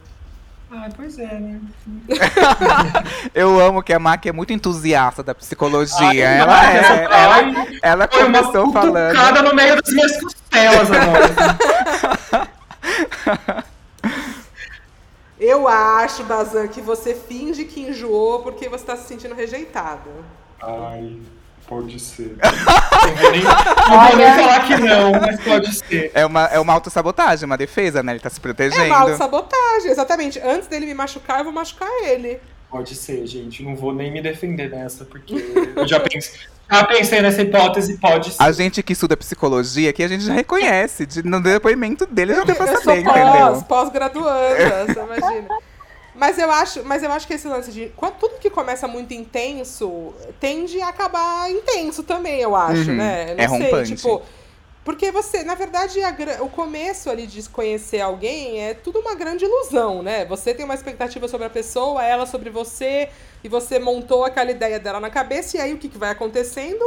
[0.72, 1.60] Ah, pois é, né?
[3.34, 5.98] Eu amo que a Maki é muito entusiasta da psicologia.
[6.08, 6.80] Ai, ela ai, é.
[6.80, 9.42] essa Ela, ai, ela Foi uma começou falando.
[9.44, 12.50] no meio das minhas costelas agora.
[15.40, 20.10] Eu acho, Bazan, que você finge que enjoou porque você tá se sentindo rejeitado.
[20.62, 21.18] Ai,
[21.66, 22.36] pode ser.
[22.42, 26.12] Não vou nem, não vou nem falar que não, mas pode ser.
[26.14, 28.12] É uma, é uma autossabotagem, uma defesa, né?
[28.14, 28.86] Ele tá se É protegendo.
[28.88, 30.40] uma autossabotagem, exatamente.
[30.40, 32.40] Antes dele me machucar, eu vou machucar ele.
[32.70, 33.64] Pode ser, gente.
[33.64, 35.34] Não vou nem me defender nessa, porque
[35.76, 36.38] eu já pensei,
[36.72, 38.42] já pensei nessa hipótese, pode ser.
[38.44, 41.06] A gente que estuda psicologia, que a gente já reconhece.
[41.06, 43.62] De, no depoimento dele já deu pra Eu sou saber, pós, entendeu?
[43.68, 45.48] pós-graduanda, você imagina.
[46.16, 49.14] Mas eu acho, mas eu acho que esse lance de quando tudo que começa muito
[49.14, 52.96] intenso tende a acabar intenso também, eu acho, Uhum.
[52.98, 53.36] né?
[53.38, 53.96] É rompante.
[53.96, 54.22] tipo,
[54.84, 59.46] porque você, na verdade, a o começo ali de conhecer alguém é tudo uma grande
[59.46, 60.26] ilusão, né?
[60.26, 63.10] Você tem uma expectativa sobre a pessoa, ela sobre você,
[63.44, 66.84] e você montou aquela ideia dela na cabeça, e aí o que, que vai acontecendo?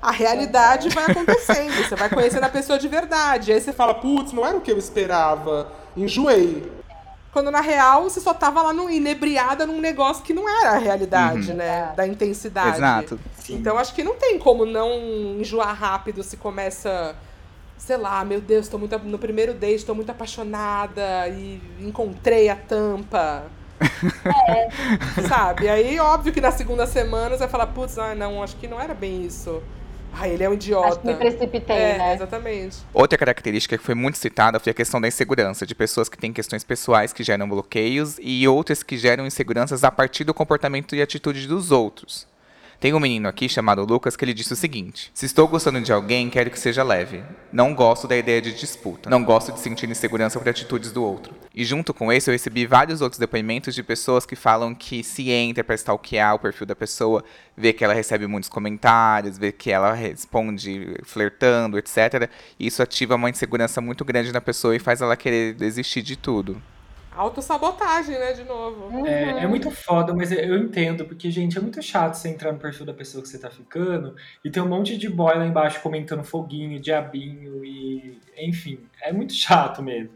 [0.00, 1.72] A realidade vai acontecendo.
[1.82, 3.52] Você vai conhecendo a pessoa de verdade.
[3.52, 5.72] Aí você fala, putz, não era o que eu esperava.
[5.96, 6.70] Enjoei.
[7.32, 10.78] Quando na real você só tava lá no, inebriada num negócio que não era a
[10.78, 11.92] realidade, né?
[11.94, 12.76] Da intensidade.
[12.78, 13.20] Exato.
[13.50, 14.94] Então acho que não tem como não
[15.38, 17.14] enjoar rápido se começa,
[17.78, 22.56] sei lá, meu Deus, tô muito no primeiro date, tô muito apaixonada e encontrei a
[22.56, 23.44] tampa.
[25.28, 25.68] Sabe?
[25.68, 28.80] Aí óbvio que na segunda semana você vai falar, putz, ah, não, acho que não
[28.80, 29.62] era bem isso.
[30.18, 30.88] Ah, ele é um idiota.
[30.88, 32.14] Acho que me precipitei, é, né?
[32.14, 32.78] exatamente.
[32.94, 36.32] Outra característica que foi muito citada foi a questão da insegurança, de pessoas que têm
[36.32, 41.02] questões pessoais que geram bloqueios e outras que geram inseguranças a partir do comportamento e
[41.02, 42.26] atitude dos outros.
[42.78, 45.92] Tem um menino aqui chamado Lucas que ele disse o seguinte: Se estou gostando de
[45.92, 47.22] alguém, quero que seja leve.
[47.50, 49.08] Não gosto da ideia de disputa.
[49.08, 51.34] Não gosto de sentir insegurança por atitudes do outro.
[51.54, 55.30] E junto com esse, eu recebi vários outros depoimentos de pessoas que falam que se
[55.30, 57.24] entra para stalkear o perfil da pessoa,
[57.56, 62.28] vê que ela recebe muitos comentários, vê que ela responde flertando, etc.
[62.60, 66.60] Isso ativa uma insegurança muito grande na pessoa e faz ela querer desistir de tudo.
[67.16, 69.06] Autossabotagem, né, de novo.
[69.06, 72.58] É, é muito foda, mas eu- entendo, porque, gente, é muito chato você entrar no
[72.58, 74.14] perfil da pessoa que você tá ficando
[74.44, 78.18] e ter um monte de boy lá embaixo comentando foguinho, diabinho e.
[78.38, 80.12] Enfim, é muito chato mesmo.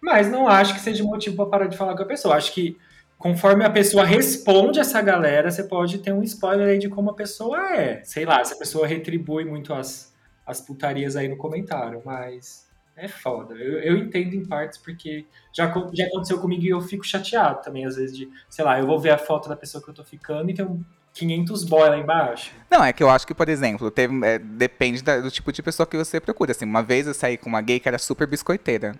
[0.00, 2.36] Mas não acho que seja motivo pra parar de falar com a pessoa.
[2.36, 2.76] Acho que
[3.18, 7.14] conforme a pessoa responde essa galera, você pode ter um spoiler aí de como a
[7.14, 8.02] pessoa é.
[8.04, 10.14] Sei lá, se a pessoa retribui muito as,
[10.46, 12.65] as putarias aí no comentário, mas.
[12.96, 13.54] É foda.
[13.54, 17.84] Eu, eu entendo em partes porque já, já aconteceu comigo e eu fico chateado também,
[17.84, 20.02] às vezes, de, sei lá, eu vou ver a foto da pessoa que eu tô
[20.02, 20.82] ficando e tem um
[21.12, 22.52] 500 boy lá embaixo.
[22.70, 25.62] Não, é que eu acho que, por exemplo, teve, é, depende da- do tipo de
[25.62, 26.52] pessoa que você procura.
[26.52, 28.94] Assim, uma vez eu saí com uma gay que era super biscoiteira.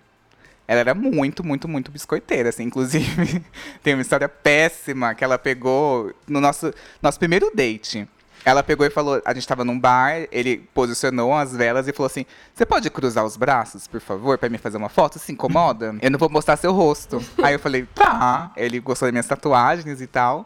[0.67, 2.63] Ela era muito, muito, muito biscoiteira, assim.
[2.63, 3.43] Inclusive,
[3.81, 8.07] tem uma história péssima que ela pegou no nosso, nosso primeiro date.
[8.47, 12.07] Ela pegou e falou, a gente tava num bar, ele posicionou as velas e falou
[12.07, 12.25] assim:
[12.55, 15.19] Você pode cruzar os braços, por favor, pra me fazer uma foto?
[15.19, 15.93] Se incomoda?
[16.01, 17.21] Eu não vou mostrar seu rosto.
[17.43, 18.53] Aí eu falei, tá.
[18.55, 20.45] Ele gostou das minhas tatuagens e tal.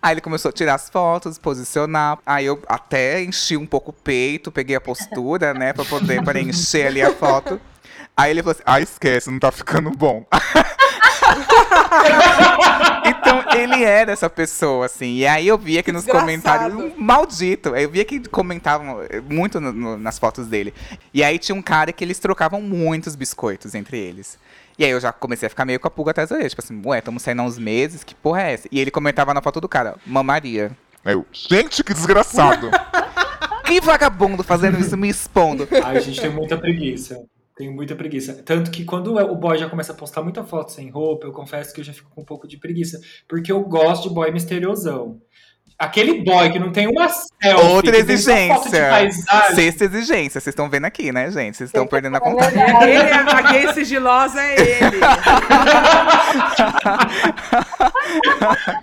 [0.00, 2.20] Aí ele começou a tirar as fotos, posicionar.
[2.24, 6.86] Aí eu até enchi um pouco o peito, peguei a postura, né, pra poder preencher
[6.86, 7.60] ali a foto.
[8.16, 10.24] Aí ele falou assim: ah, esquece, não tá ficando bom.
[13.62, 15.16] ele era essa pessoa, assim.
[15.16, 16.26] E aí eu via que nos Desgraçado.
[16.30, 16.92] comentários.
[16.96, 17.70] Maldito!
[17.76, 18.98] Eu via que comentavam
[19.28, 20.72] muito no- no- nas fotos dele.
[21.14, 24.38] E aí tinha um cara que eles trocavam muitos biscoitos entre eles.
[24.78, 26.48] E aí eu já comecei a ficar meio com a pulga atrás da orelha.
[26.48, 28.68] Tipo assim, ué, estamos saindo há uns meses, que porra é essa?
[28.72, 30.70] E ele comentava na foto do cara, mamaria.
[31.04, 32.70] Eu, gente, que desgraçado.
[33.64, 35.68] Que vagabundo fazendo isso, me expondo.
[35.84, 37.22] Ai, a gente tem muita preguiça.
[37.60, 38.42] Tenho muita preguiça.
[38.42, 41.74] Tanto que quando o boy já começa a postar muita foto sem roupa, eu confesso
[41.74, 42.98] que eu já fico com um pouco de preguiça.
[43.28, 45.20] Porque eu gosto de boy misteriosão.
[45.78, 47.66] Aquele boy que não tem uma selfie.
[47.66, 49.54] Outra que tem só foto de exigência.
[49.54, 50.40] Sexta exigência.
[50.40, 51.58] Vocês estão vendo aqui, né, gente?
[51.58, 52.46] Vocês estão perdendo a É conta.
[52.46, 55.00] Aquele, a gay sigilosa é ele.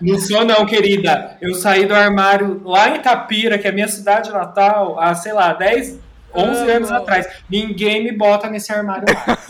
[0.01, 1.35] Não sou não, querida.
[1.41, 5.33] Eu saí do armário lá em Itapira, que é a minha cidade natal, há, sei
[5.33, 6.71] lá, 10, 11 Amo.
[6.71, 7.43] anos atrás.
[7.49, 9.47] Ninguém me bota nesse armário mais.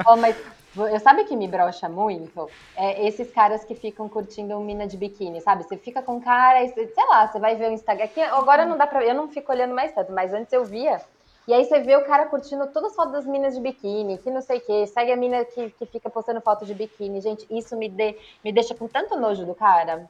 [0.06, 0.36] Ó, mas
[0.76, 2.48] eu sabe que me brocha muito?
[2.76, 5.64] É esses caras que ficam curtindo mina de biquíni, sabe?
[5.64, 8.04] Você fica com cara, sei lá, você vai ver o Instagram.
[8.04, 9.04] Aqui, agora não dá pra.
[9.04, 11.00] Eu não fico olhando mais tanto, mas antes eu via.
[11.48, 14.30] E aí você vê o cara curtindo todas as fotos das minas de biquíni, que
[14.30, 14.86] não sei o quê.
[14.86, 17.20] Segue a mina que, que fica postando foto de biquíni.
[17.20, 20.08] Gente, isso me, de, me deixa com tanto nojo do cara.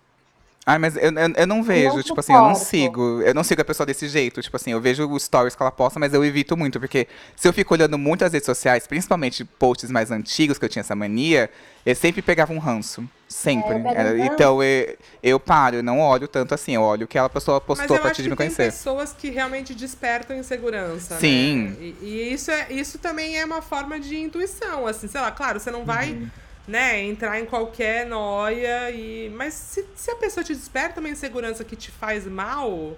[0.66, 2.68] Ai, mas eu, eu, eu não vejo, Não tipo assim, eu não suporto.
[2.68, 3.22] sigo.
[3.22, 4.42] Eu não sigo a pessoa desse jeito.
[4.42, 7.48] Tipo assim, eu vejo os stories que ela posta, mas eu evito muito, porque se
[7.48, 10.94] eu fico olhando muito as redes sociais, principalmente posts mais antigos, que eu tinha essa
[10.94, 11.48] mania,
[11.84, 13.02] eu sempre pegava um ranço.
[13.26, 13.72] Sempre.
[13.74, 17.16] É, um então eu, eu paro, eu não olho tanto assim, eu olho o que
[17.16, 18.64] a pessoa Mas postou acho te que me tem conhecer.
[18.72, 21.14] pessoas que realmente despertam insegurança.
[21.14, 21.20] né?
[21.20, 21.76] Sim.
[21.80, 25.58] E, e isso, é, isso também é uma forma de intuição, assim, sei lá, claro,
[25.60, 26.18] você não vai,
[26.70, 29.28] né, entrar em qualquer noia e.
[29.34, 32.96] Mas se, se a pessoa te desperta uma insegurança que te faz mal.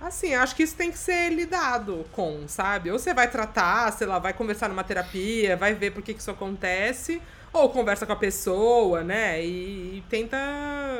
[0.00, 2.90] Assim, acho que isso tem que ser lidado com, sabe?
[2.90, 6.20] Ou você vai tratar, sei lá, vai conversar numa terapia, vai ver por que, que
[6.20, 7.22] isso acontece,
[7.52, 9.42] ou conversa com a pessoa, né?
[9.42, 10.36] E, e tenta,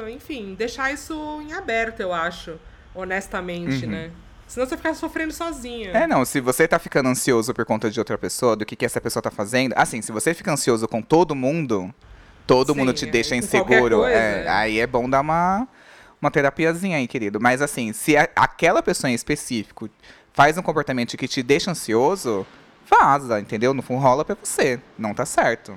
[0.08, 1.12] enfim, deixar isso
[1.42, 2.58] em aberto, eu acho,
[2.94, 3.90] honestamente, Uhum.
[3.90, 4.10] né?
[4.54, 5.90] Senão você fica sofrendo sozinha.
[5.90, 8.84] É, não, se você tá ficando ansioso por conta de outra pessoa, do que, que
[8.84, 11.92] essa pessoa tá fazendo, assim, se você fica ansioso com todo mundo,
[12.46, 14.48] todo Sim, mundo te é, deixa inseguro, coisa, é, é.
[14.48, 15.66] aí é bom dar uma,
[16.22, 17.40] uma terapiazinha aí, querido.
[17.40, 19.90] Mas assim, se a- aquela pessoa em específico
[20.32, 22.46] faz um comportamento que te deixa ansioso,
[22.88, 23.74] vaza, entendeu?
[23.74, 25.76] Não rola pra você, não tá certo.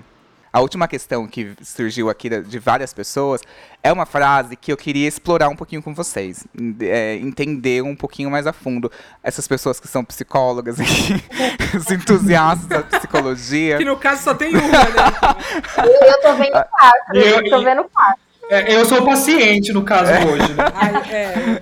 [0.51, 3.41] A última questão que surgiu aqui de várias pessoas
[3.83, 6.45] é uma frase que eu queria explorar um pouquinho com vocês.
[6.81, 8.91] é, entender um pouquinho mais a fundo.
[9.21, 10.77] Essas pessoas que são psicólogas
[11.75, 13.77] os entusiastas da psicologia.
[13.77, 15.37] Que no caso só tem uma, né?
[15.77, 17.15] Eu, eu tô vendo quatro.
[17.15, 18.19] E eu- Eu tô vendo quatro.
[18.49, 20.63] É, eu sou paciente no caso hoje, né?
[20.73, 21.61] Ai, é.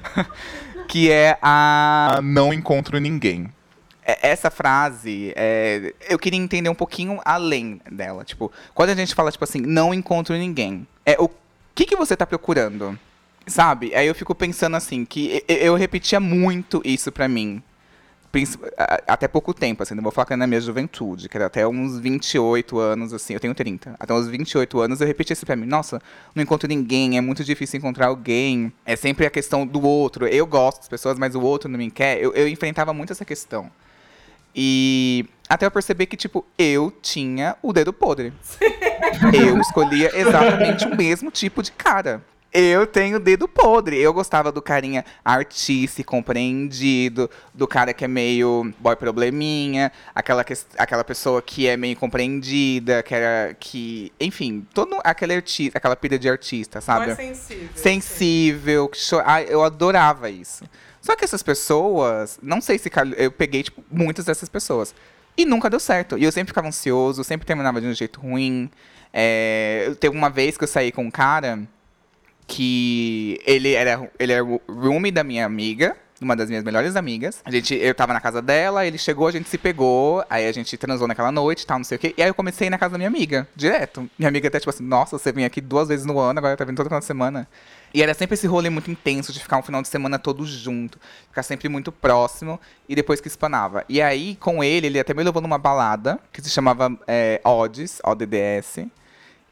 [0.87, 2.17] que é a.
[2.17, 3.51] Ah, não encontro ninguém.
[4.05, 8.23] É- Essa frase, é, eu queria entender um pouquinho além dela.
[8.23, 11.29] Tipo, quando a gente fala, tipo assim, não encontro ninguém, é o
[11.73, 12.97] que, que você tá procurando?
[13.47, 13.93] Sabe?
[13.95, 17.61] Aí eu fico pensando assim, que eu repetia muito isso pra mim.
[19.07, 21.65] Até pouco tempo, assim, não vou falar que é na minha juventude, que era até
[21.65, 23.95] uns 28 anos, assim, eu tenho 30.
[23.97, 25.65] Até uns 28 anos eu repetia isso pra mim.
[25.65, 26.01] Nossa,
[26.33, 28.73] não encontro ninguém, é muito difícil encontrar alguém.
[28.85, 30.27] É sempre a questão do outro.
[30.27, 32.19] Eu gosto das pessoas, mas o outro não me quer.
[32.21, 33.71] Eu, eu enfrentava muito essa questão.
[34.55, 38.31] E até eu perceber que, tipo, eu tinha o dedo podre.
[39.33, 42.23] eu escolhia exatamente o mesmo tipo de cara.
[42.57, 43.99] Eu tenho o dedo podre.
[43.99, 50.65] Eu gostava do carinha artista, compreendido, do cara que é meio boy probleminha, aquela, ques-
[50.77, 53.53] aquela pessoa que é meio compreendida, que era.
[53.59, 54.09] que.
[54.21, 57.07] Enfim, todo aquele artista, aquela pilha de artista, sabe?
[57.07, 57.69] Mais sensível.
[57.75, 60.63] sensível, que cho- ah, eu adorava isso.
[61.05, 64.95] Só que essas pessoas, não sei se eu peguei tipo, muitas dessas pessoas
[65.37, 66.17] e nunca deu certo.
[66.17, 68.71] E eu sempre ficava ansioso, sempre terminava de um jeito ruim.
[69.13, 71.59] É, teve uma vez que eu saí com um cara
[72.47, 75.95] que ele era ele era o roomie da minha amiga,
[76.25, 77.41] uma das minhas melhores amigas.
[77.45, 80.51] A gente, eu tava na casa dela, ele chegou, a gente se pegou, aí a
[80.51, 82.13] gente transou naquela noite, tal, não sei o quê.
[82.17, 84.09] E aí eu comecei na casa da minha amiga, direto.
[84.17, 86.65] Minha amiga até tipo assim, nossa, você vem aqui duas vezes no ano, agora tá
[86.65, 87.47] vindo toda final de semana.
[87.93, 90.99] E era sempre esse rolê muito intenso de ficar um final de semana todo junto,
[91.29, 92.59] ficar sempre muito próximo
[92.89, 93.85] e depois que espanava.
[93.87, 98.01] E aí, com ele, ele até me levou numa balada que se chamava é, Odds,
[98.03, 98.87] ODDS,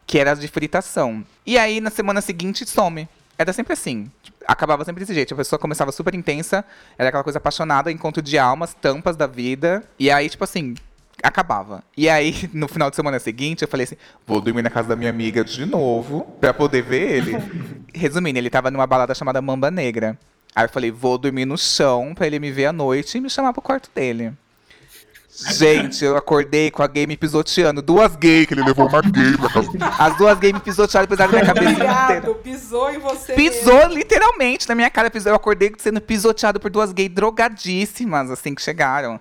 [0.05, 1.23] que era de fritação.
[1.45, 3.07] E aí, na semana seguinte, some.
[3.37, 4.11] Era sempre assim.
[4.47, 5.33] Acabava sempre desse jeito.
[5.33, 6.63] A pessoa começava super intensa,
[6.97, 9.83] era aquela coisa apaixonada, encontro de almas, tampas da vida.
[9.97, 10.75] E aí, tipo assim,
[11.21, 11.83] acabava.
[11.95, 13.95] E aí, no final de semana seguinte, eu falei assim:
[14.27, 17.33] vou dormir na casa da minha amiga de novo, pra poder ver ele.
[17.93, 20.17] Resumindo, ele tava numa balada chamada Mamba Negra.
[20.55, 23.29] Aí eu falei: vou dormir no chão pra ele me ver à noite e me
[23.29, 24.33] chamar pro quarto dele.
[25.35, 27.81] Gente, eu acordei com a gay me pisoteando.
[27.81, 28.45] Duas gays.
[28.45, 29.69] Que ele levou uma gay pra casa.
[29.97, 31.91] As duas gays me pisotearam, apesar da minha cabeça inteira.
[31.91, 33.33] Obrigado, pisou em você.
[33.33, 35.11] Pisou literalmente na minha cara.
[35.25, 39.19] Eu acordei sendo pisoteado por duas gays drogadíssimas, assim, que chegaram.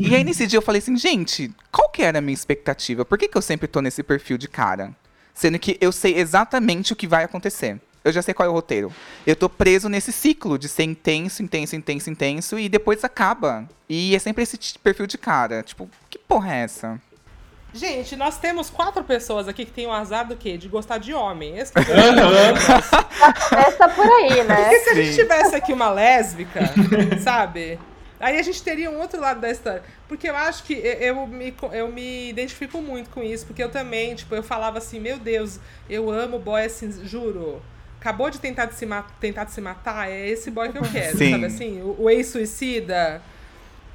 [0.00, 3.04] E aí, nesse dia, eu falei assim, gente, qual que era a minha expectativa?
[3.04, 4.90] Por que, que eu sempre tô nesse perfil de cara?
[5.34, 7.78] Sendo que eu sei exatamente o que vai acontecer.
[8.06, 8.92] Eu já sei qual é o roteiro.
[9.26, 13.68] Eu tô preso nesse ciclo de ser intenso, intenso, intenso, intenso, e depois acaba.
[13.88, 15.60] E é sempre esse perfil de cara.
[15.64, 17.00] Tipo, que porra é essa?
[17.74, 20.56] Gente, nós temos quatro pessoas aqui que tem o azar do quê?
[20.56, 21.58] De gostar de homem.
[21.58, 22.58] Esse é o problema.
[23.48, 24.54] Começa por aí, né?
[24.54, 26.60] Porque se a gente tivesse aqui uma lésbica,
[27.18, 27.76] sabe?
[28.20, 29.82] Aí a gente teria um outro lado da história.
[30.06, 33.44] Porque eu acho que eu me, eu me identifico muito com isso.
[33.44, 35.58] Porque eu também, tipo, eu falava assim, meu Deus,
[35.90, 37.60] eu amo boy assim, juro.
[38.06, 40.82] Acabou de tentar de se, ma tentar de se matar, é esse boy que eu
[40.92, 41.32] quero, Sim.
[41.32, 41.82] sabe assim?
[41.82, 43.20] O, o ex-suicida.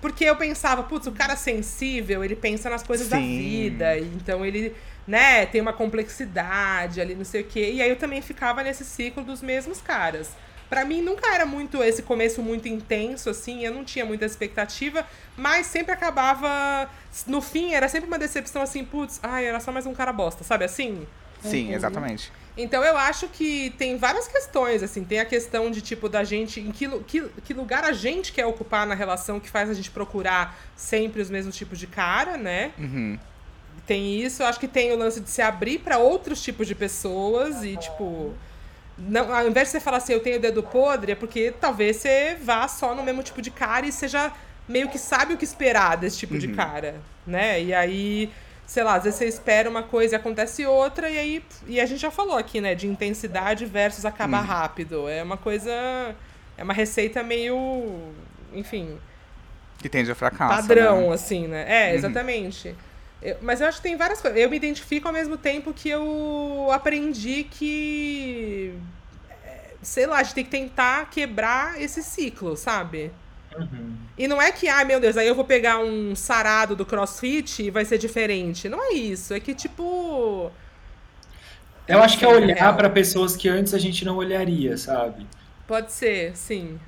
[0.02, 3.38] Porque eu pensava, putz, o cara sensível, ele pensa nas coisas da Sim.
[3.38, 3.98] vida.
[3.98, 4.76] e Então ele,
[5.08, 7.72] né, tem uma complexidade ali, não sei o quê.
[7.72, 10.32] E aí eu também ficava nesse ciclo dos mesmos caras.
[10.70, 15.06] Pra mim nunca era muito esse começo muito intenso, assim, eu não tinha muita expectativa,
[15.38, 16.90] mas sempre acabava.
[17.28, 20.44] No fim, era sempre uma decepção assim, putz, ai, era só mais um cara bosta,
[20.44, 21.08] sabe assim?
[21.42, 22.30] Sim, exatamente.
[22.58, 26.60] Então eu acho que tem várias questões, assim, tem a questão de tipo da gente,
[26.60, 29.90] em que, que, que lugar a gente quer ocupar na relação que faz a gente
[29.90, 32.72] procurar sempre os mesmos tipos de cara, né?
[32.78, 33.18] Uhum.
[33.88, 36.76] Tem isso, eu acho que tem o lance de se abrir pra outros tipos de
[36.76, 38.34] pessoas e tipo
[38.98, 41.98] não, ao invés de você falar assim, eu tenho o dedo podre, é porque talvez
[41.98, 44.32] você vá só no mesmo tipo de cara e seja
[44.68, 46.96] meio que sabe o que esperar desse tipo de cara,
[47.26, 47.62] né?
[47.62, 48.30] E aí,
[48.72, 51.44] sei lá, às vezes você espera uma coisa e acontece outra, e aí.
[51.68, 52.74] E a gente já falou aqui, né?
[52.74, 55.10] De intensidade versus acabar rápido.
[55.10, 55.70] É uma coisa.
[56.58, 58.14] É uma receita meio.
[58.54, 58.98] Enfim,
[59.78, 60.56] Que tende a fracasso.
[60.56, 61.14] padrão, né?
[61.16, 61.66] assim, né?
[61.68, 62.74] É, exatamente.
[63.22, 64.40] Eu- mas eu acho que tem várias coisas.
[64.40, 68.74] Eu me identifico ao mesmo tempo que eu aprendi que.
[69.46, 73.12] é, Sei lá, a gente tem que tentar quebrar esse ciclo, sabe?
[73.58, 73.96] Uhum.
[74.18, 77.64] E não é que, ai meu Deus, aí eu vou pegar um sarado do crossfit
[77.64, 78.70] e vai ser diferente.
[78.70, 79.34] Não é isso.
[79.34, 80.52] É que, tipo.
[81.88, 85.28] Eu acho que é olhar pra pessoas que antes a gente não olharia, sabe?
[85.68, 86.80] Pode ser, sim.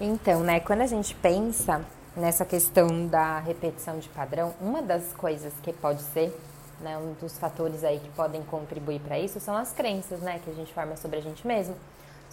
[0.00, 1.84] Então, né, quando a gente pensa
[2.16, 6.36] nessa questão da repetição de padrão, uma das coisas que pode ser,
[6.80, 10.50] né, um dos fatores aí que podem contribuir para isso são as crenças, né, que
[10.50, 11.74] a gente forma sobre a gente mesmo,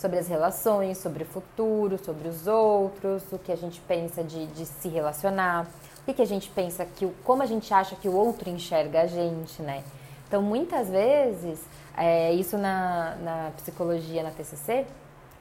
[0.01, 4.47] sobre as relações, sobre o futuro, sobre os outros, o que a gente pensa de,
[4.47, 5.67] de se relacionar,
[6.01, 9.01] o que, que a gente pensa que, como a gente acha que o outro enxerga
[9.03, 9.83] a gente, né?
[10.27, 11.63] Então, muitas vezes,
[11.95, 14.87] é, isso na, na psicologia, na TCC,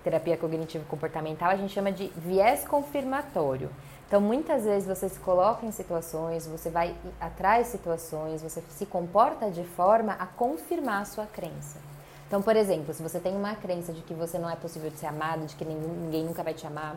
[0.04, 3.70] terapia cognitivo comportamental, a gente chama de viés confirmatório.
[4.06, 9.50] Então, muitas vezes você se coloca em situações, você vai atrás situações, você se comporta
[9.50, 11.78] de forma a confirmar a sua crença.
[12.31, 14.97] Então, por exemplo, se você tem uma crença de que você não é possível de
[14.97, 16.95] ser amado, de que ninguém, nunca vai te amar,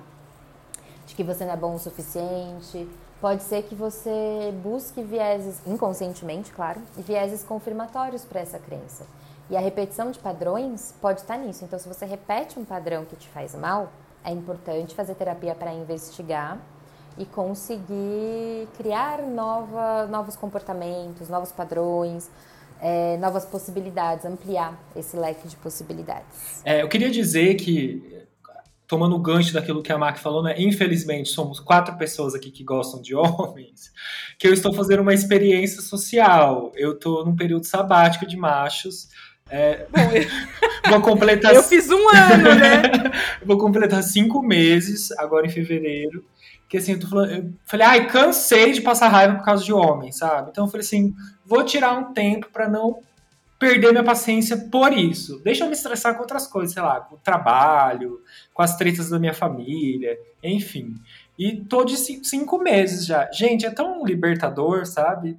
[1.07, 2.87] de que você não é bom o suficiente,
[3.19, 9.07] pode ser que você busque vieses, inconscientemente, claro, vieses confirmatórios para essa crença.
[9.49, 11.65] E a repetição de padrões pode estar nisso.
[11.65, 13.91] Então, se você repete um padrão que te faz mal,
[14.23, 16.59] é importante fazer terapia para investigar
[17.17, 22.29] e conseguir criar nova, novos comportamentos, novos padrões,
[22.83, 26.61] eh, novas possibilidades, ampliar esse leque de possibilidades.
[26.65, 28.25] É, eu queria dizer que,
[28.85, 30.53] tomando o gancho daquilo que a Mac falou, né?
[30.57, 33.93] Infelizmente, somos quatro pessoas aqui que gostam de homens,
[34.37, 36.73] que eu estou fazendo uma experiência social.
[36.75, 39.07] Eu estou num período sabático de machos.
[39.49, 40.27] É, Bom, eu,
[40.91, 42.81] vou completar eu fiz um ano, né?
[43.45, 46.25] vou completar cinco meses agora em fevereiro.
[46.73, 49.71] Que assim, eu tô falando, eu falei, ai, cansei de passar raiva por causa de
[49.71, 50.49] homem, sabe?
[50.49, 51.13] Então eu falei assim,
[51.45, 52.99] vou tirar um tempo pra não
[53.59, 55.39] perder minha paciência por isso.
[55.43, 58.19] Deixa eu me estressar com outras coisas, sei lá, com o trabalho,
[58.55, 60.95] com as tretas da minha família, enfim.
[61.37, 63.31] E tô de ci- cinco meses já.
[63.31, 65.37] Gente, é tão libertador, sabe?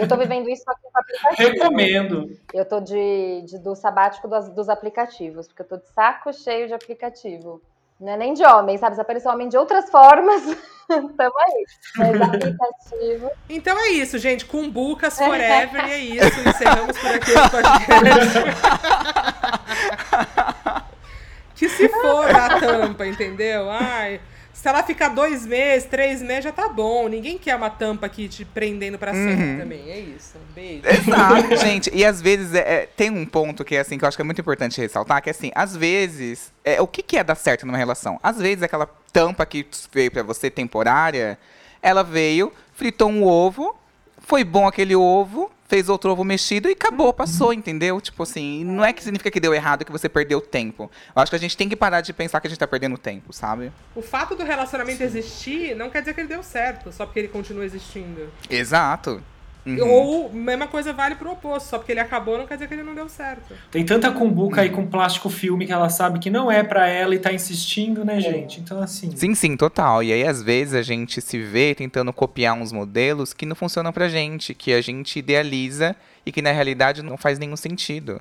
[0.00, 1.50] Eu tô vivendo isso aqui com aplicativo.
[1.50, 2.30] Recomendo.
[2.54, 6.68] Eu tô de, de- do sabático dos, dos aplicativos, porque eu tô de saco cheio
[6.68, 7.60] de aplicativo.
[8.00, 8.94] Não é nem de homem, sabe?
[8.94, 10.42] Se aparecer homem de outras formas,
[10.88, 11.66] tamo aí.
[11.96, 13.30] Mas aplicativo.
[13.48, 14.46] Então é isso, gente.
[14.46, 16.40] Cumbucas forever e é isso.
[16.48, 18.40] Encerramos por aqui o podcast.
[21.54, 23.70] que se for a tampa, entendeu?
[23.70, 24.18] Ai,
[24.60, 27.08] Se ela ficar dois meses, três meses, já tá bom.
[27.08, 29.58] Ninguém quer uma tampa aqui te prendendo pra sempre Uhum.
[29.58, 29.90] também.
[29.90, 30.34] É isso.
[30.54, 30.82] Beijo.
[30.86, 31.90] Exato, gente.
[31.94, 34.24] E às vezes é, é, tem um ponto que assim que eu acho que é
[34.24, 37.78] muito importante ressaltar, que assim, às vezes, é, o que, que é dar certo numa
[37.78, 38.20] relação?
[38.22, 41.38] Às vezes aquela tampa que veio pra você temporária,
[41.80, 43.74] ela veio, fritou um ovo,
[44.18, 48.00] foi bom aquele ovo, fez outro ovo mexido e acabou, passou, entendeu?
[48.00, 50.90] Tipo assim, não é que significa que deu errado que você perdeu tempo.
[51.14, 52.98] Eu acho que a gente tem que parar de pensar que a gente tá perdendo
[52.98, 53.70] tempo, sabe?
[53.94, 57.28] O fato do relacionamento existir não quer dizer que ele deu certo, só porque ele
[57.28, 58.28] continua existindo.
[58.50, 59.22] Exato.
[59.66, 59.88] Uhum.
[59.88, 62.82] Ou, mesma coisa vale pro oposto, só porque ele acabou não quer dizer que ele
[62.82, 63.54] não deu certo.
[63.70, 67.14] Tem tanta cumbuca aí com plástico filme que ela sabe que não é pra ela
[67.14, 68.60] e tá insistindo, né, gente?
[68.60, 69.14] Então, assim.
[69.14, 70.02] Sim, sim, total.
[70.02, 73.92] E aí, às vezes, a gente se vê tentando copiar uns modelos que não funcionam
[73.92, 75.94] pra gente, que a gente idealiza
[76.24, 78.20] e que na realidade não faz nenhum sentido.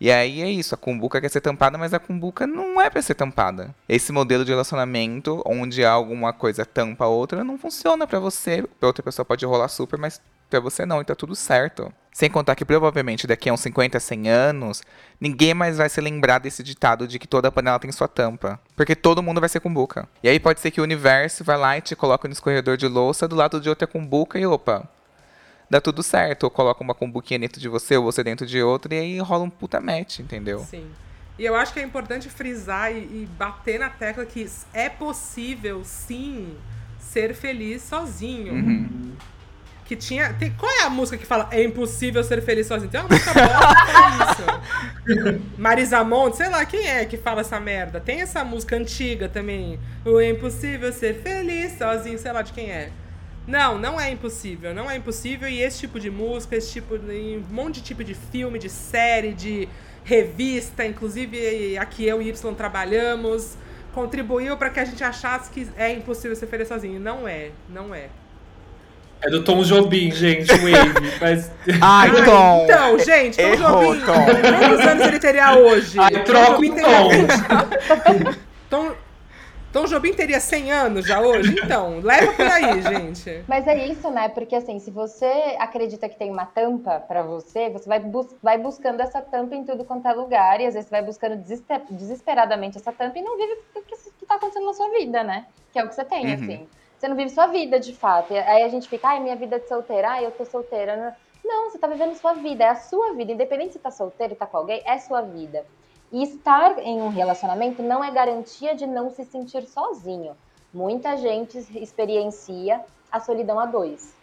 [0.00, 3.02] E aí é isso, a cumbuca quer ser tampada, mas a cumbuca não é pra
[3.02, 3.74] ser tampada.
[3.88, 8.62] Esse modelo de relacionamento, onde alguma coisa tampa a outra, não funciona pra você.
[8.78, 11.92] Pra outra pessoa pode rolar super, mas pra você não, e tá tudo certo.
[12.12, 14.82] Sem contar que provavelmente daqui a uns 50, 100 anos,
[15.20, 18.58] ninguém mais vai se lembrar desse ditado de que toda panela tem sua tampa.
[18.74, 20.08] Porque todo mundo vai ser cumbuca.
[20.22, 22.88] E aí pode ser que o universo vai lá e te coloca no escorredor de
[22.88, 24.88] louça do lado de outra cumbuca e opa,
[25.70, 26.44] dá tudo certo.
[26.44, 29.44] Ou coloca uma cumbuquinha dentro de você, ou você dentro de outra, e aí rola
[29.44, 30.60] um puta match, entendeu?
[30.60, 30.90] Sim.
[31.38, 35.84] E eu acho que é importante frisar e, e bater na tecla que é possível,
[35.84, 36.56] sim,
[36.98, 38.54] ser feliz sozinho.
[38.54, 39.12] Uhum.
[39.88, 40.34] Que tinha.
[40.34, 42.90] Tem, qual é a música que fala é impossível ser feliz sozinho?
[42.90, 45.42] Tem uma música boa que fala isso.
[45.56, 47.98] Marisa Monte, sei lá quem é que fala essa merda.
[47.98, 49.80] Tem essa música antiga também.
[50.04, 52.90] O é impossível ser feliz sozinho, sei lá de quem é.
[53.46, 55.48] Não, não é impossível, não é impossível.
[55.48, 57.38] E esse tipo de música, esse tipo de.
[57.38, 59.66] um monte de tipo de filme, de série, de
[60.04, 63.56] revista, inclusive aqui eu e Y trabalhamos,
[63.94, 67.00] contribuiu para que a gente achasse que é impossível ser feliz sozinho.
[67.00, 68.10] Não é, não é.
[69.20, 70.94] É do Tom Jobim, gente, Wave.
[71.20, 71.50] Mas.
[71.82, 72.64] Ai, Ai, Tom!
[72.64, 74.58] Então, gente, Tom Errou, Jobim, Tom.
[74.58, 75.98] quantos anos ele teria hoje?
[75.98, 78.34] Ai, troca o Tom.
[78.70, 78.92] Tom,
[79.72, 81.54] Tom Jobim teria 100 anos já hoje?
[81.62, 83.42] Então, leva por aí, gente.
[83.48, 84.28] Mas é isso, né?
[84.28, 85.26] Porque assim, se você
[85.58, 89.64] acredita que tem uma tampa pra você, você vai, bus vai buscando essa tampa em
[89.64, 93.22] tudo quanto é lugar, e às vezes você vai buscando desesper desesperadamente essa tampa e
[93.22, 95.46] não vive o que, que tá acontecendo na sua vida, né?
[95.72, 96.34] Que é o que você tem, Uhum.
[96.34, 96.66] assim.
[96.98, 98.32] Você não vive sua vida de fato.
[98.32, 101.16] E aí a gente fica, ai, minha vida é de solteira, ai, eu tô solteira.
[101.44, 103.32] Não, você tá vivendo sua vida, é a sua vida.
[103.32, 105.66] Independente se tá solteiro, tá com alguém, é sua vida.
[106.10, 110.36] E estar em um relacionamento não é garantia de não se sentir sozinho.
[110.72, 114.18] Muita gente experiencia a solidão a dois.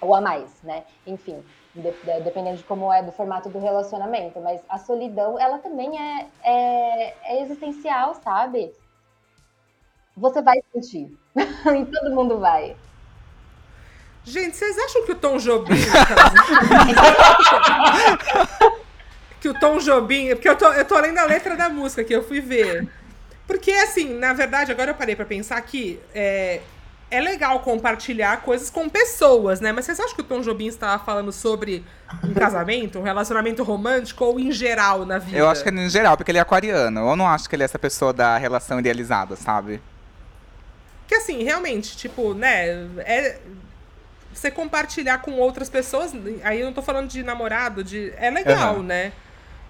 [0.00, 0.84] Ou a mais, né?
[1.06, 4.40] Enfim, de- de- dependendo de como é do formato do relacionamento.
[4.40, 8.74] Mas a solidão, ela também é, é, é existencial, sabe?
[10.16, 11.10] Você vai sentir.
[11.36, 12.76] e todo mundo vai.
[14.24, 15.74] Gente, vocês acham que o Tom Jobim.
[19.40, 20.30] que o Tom Jobim.
[20.30, 22.88] Porque eu tô, eu tô lendo a letra da música que eu fui ver.
[23.46, 26.62] Porque, assim, na verdade, agora eu parei pra pensar que é,
[27.10, 29.72] é legal compartilhar coisas com pessoas, né?
[29.72, 31.84] Mas vocês acham que o Tom Jobim estava falando sobre
[32.22, 35.36] um casamento, um relacionamento romântico ou em geral na vida?
[35.36, 37.00] Eu acho que é em geral, porque ele é aquariano.
[37.10, 39.82] Eu não acho que ele é essa pessoa da relação idealizada, sabe?
[41.06, 43.38] Que assim, realmente, tipo, né, é
[44.32, 48.74] você compartilhar com outras pessoas, aí eu não tô falando de namorado, de é legal,
[48.76, 48.82] Aham.
[48.82, 49.12] né?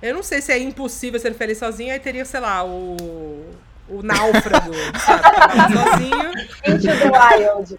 [0.01, 3.55] Eu não sei se é impossível ser feliz sozinho, aí teria, sei lá, o
[3.89, 4.73] o náufrago,
[5.05, 5.73] sabe?
[5.73, 6.31] Sozinho.
[6.67, 7.79] Into the wild.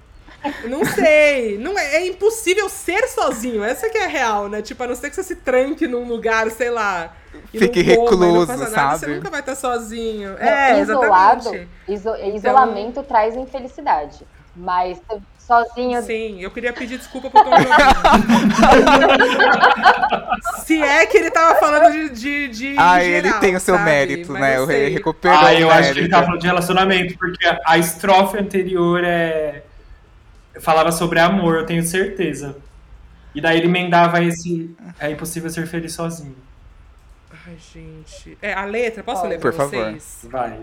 [0.70, 1.58] Não sei.
[1.58, 3.64] Não é, é impossível ser sozinho.
[3.64, 4.62] Essa que é a real, né?
[4.62, 7.16] Tipo, a não ser que você se tranque num lugar, sei lá.
[7.52, 9.16] Fique não coma não recluso, faça nada, Você sabe?
[9.18, 10.30] nunca vai estar sozinho.
[10.32, 11.70] Não, É, isolado, exatamente.
[11.88, 14.26] iso- Então- isolamento traz infelicidade.
[14.56, 15.02] Mas
[15.38, 17.52] sozinho Sim, eu queria pedir desculpa pro Tom.
[20.66, 22.10] Se é que ele tava falando de.
[22.10, 23.86] de, de Ah, ele tem o seu sabe?
[23.86, 24.54] mérito, Mas né?
[24.56, 24.88] não Eu sei.
[24.88, 26.12] re- recuperou Ah, o eu acho que ele mérito.
[26.12, 29.64] tava falando de relacionamento, porque a, a estrofe anterior é.
[30.62, 32.58] falava sobre amor, eu tenho certeza.
[33.34, 34.74] E daí ele emendava esse.
[35.00, 36.36] É impossível ser feliz sozinho.
[37.48, 38.38] Ai, gente.
[38.42, 39.34] É, a letra, posso Pode.
[39.34, 39.72] ler pra Por favor.
[39.92, 40.20] vocês?
[40.24, 40.60] Vai.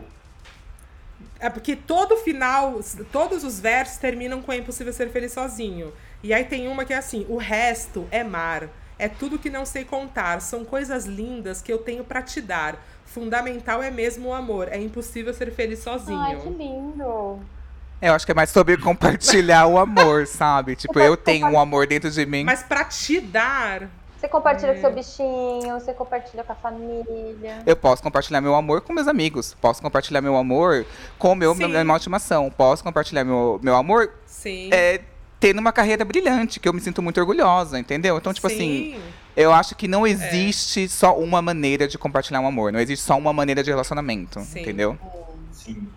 [1.39, 2.81] É porque todo final,
[3.11, 5.93] todos os versos terminam com é impossível ser feliz sozinho.
[6.23, 8.69] E aí tem uma que é assim: o resto é mar.
[8.99, 10.41] É tudo que não sei contar.
[10.41, 12.77] São coisas lindas que eu tenho pra te dar.
[13.05, 14.69] Fundamental é mesmo o amor.
[14.69, 16.19] É impossível ser feliz sozinho.
[16.21, 17.41] Ai, que lindo.
[18.01, 20.75] Eu acho que é mais sobre compartilhar o amor, sabe?
[20.77, 22.45] Tipo, eu tenho um amor dentro de mim.
[22.45, 23.89] Mas pra te dar.
[24.23, 24.81] Você compartilha com É.
[24.81, 27.61] seu bichinho, você compartilha com a família.
[27.67, 29.57] Eu posso compartilhar meu amor com meus amigos.
[29.61, 30.87] Posso compartilhar meu amor
[31.19, 32.49] com meu, meu animal de estimação.
[32.49, 34.71] Posso compartilhar meu, meu amor Sim.
[34.73, 35.01] é,
[35.41, 38.17] tendo uma carreira brilhante, que eu me sinto muito orgulhosa, entendeu?
[38.17, 39.01] Então, tipo assim, Sim.
[39.37, 42.73] eu acho que não existe só uma maneira de compartilhar um amor.
[42.73, 44.61] Não existe só uma maneira de relacionamento, Sim.
[44.61, 44.97] entendeu?
[45.51, 45.89] Sim.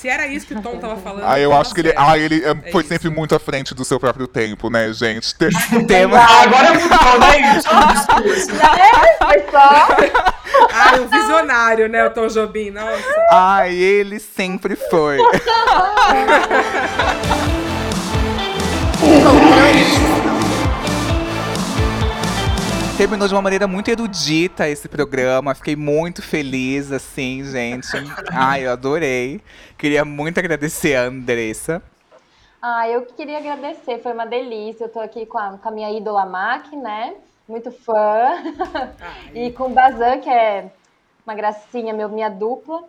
[0.00, 1.24] Se era isso que o Tom tava falando.
[1.26, 2.88] Ah, eu acho que ele, ah, ele é, É foi isso.
[2.88, 5.34] sempre muito à frente do seu próprio tempo, né, gente?
[5.34, 5.48] Te-
[5.88, 6.18] Tema...
[6.28, 7.60] Ah, agora mudou, né.
[10.72, 12.70] Ah, um visionário, né, o Tom Jobim?
[12.70, 13.02] Nossa.
[13.30, 15.18] Ai, ele sempre foi.
[22.96, 25.54] Terminou de uma maneira muito erudita esse programa.
[25.54, 27.88] Fiquei muito feliz, assim, gente.
[28.32, 29.42] Ai, eu adorei.
[29.76, 31.82] Queria muito agradecer a Andressa.
[32.60, 34.84] Ah, eu que queria agradecer, foi uma delícia.
[34.84, 37.16] Eu tô aqui com a, com a minha ídola Mac, né?
[37.46, 38.42] Muito fã.
[39.34, 40.72] e com o Bazan, que é
[41.26, 42.82] uma gracinha, meu, minha dupla.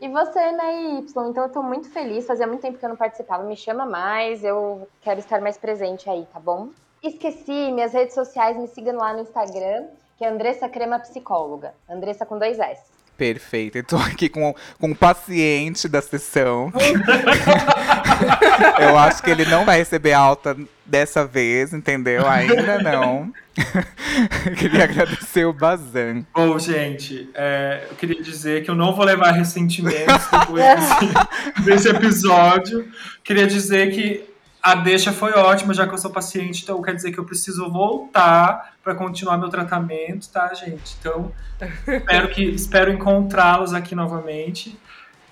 [0.00, 1.30] E você, né, Y?
[1.30, 2.26] Então eu tô muito feliz.
[2.26, 3.44] Fazia muito tempo que eu não participava.
[3.44, 6.70] Me chama mais, eu quero estar mais presente aí, tá bom?
[7.02, 9.86] Esqueci, minhas redes sociais, me sigam lá no Instagram,
[10.16, 11.74] que é Andressa Crema Psicóloga.
[11.90, 12.80] Andressa com dois S.
[13.16, 13.78] Perfeito.
[13.78, 16.72] Eu tô aqui com, com o paciente da sessão.
[18.80, 22.24] eu acho que ele não vai receber alta dessa vez, entendeu?
[22.28, 23.32] Ainda não.
[24.56, 26.24] Queria agradecer o Bazan.
[26.32, 31.14] Bom, gente, é, eu queria dizer que eu não vou levar ressentimentos depois desse,
[31.64, 32.88] desse episódio.
[33.24, 34.31] Queria dizer que
[34.62, 37.68] a deixa foi ótima, já que eu sou paciente, então quer dizer que eu preciso
[37.68, 40.96] voltar para continuar meu tratamento, tá, gente?
[41.00, 41.32] Então,
[41.88, 44.78] espero, que, espero encontrá-los aqui novamente.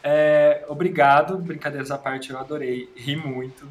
[0.03, 3.69] É, obrigado, brincadeiras à parte, eu adorei, ri muito.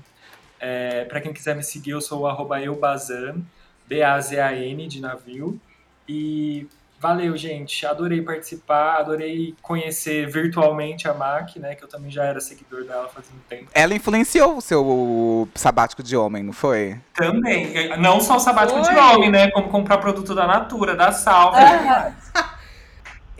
[0.60, 3.42] É, para quem quiser me seguir, eu sou o arroba eubazan,
[3.86, 5.60] B-A-Z-A-N de navio.
[6.08, 6.68] E
[7.00, 7.86] valeu, gente.
[7.86, 11.76] Adorei participar, adorei conhecer virtualmente a Mac, né?
[11.76, 13.70] Que eu também já era seguidor dela faz um tempo.
[13.74, 16.98] Ela influenciou o seu sabático de homem, não foi?
[17.14, 17.98] Também.
[17.98, 18.98] Não só o sabático de Foi.
[18.98, 19.50] homem, né?
[19.52, 21.58] Como comprar produto da Natura, da Salve.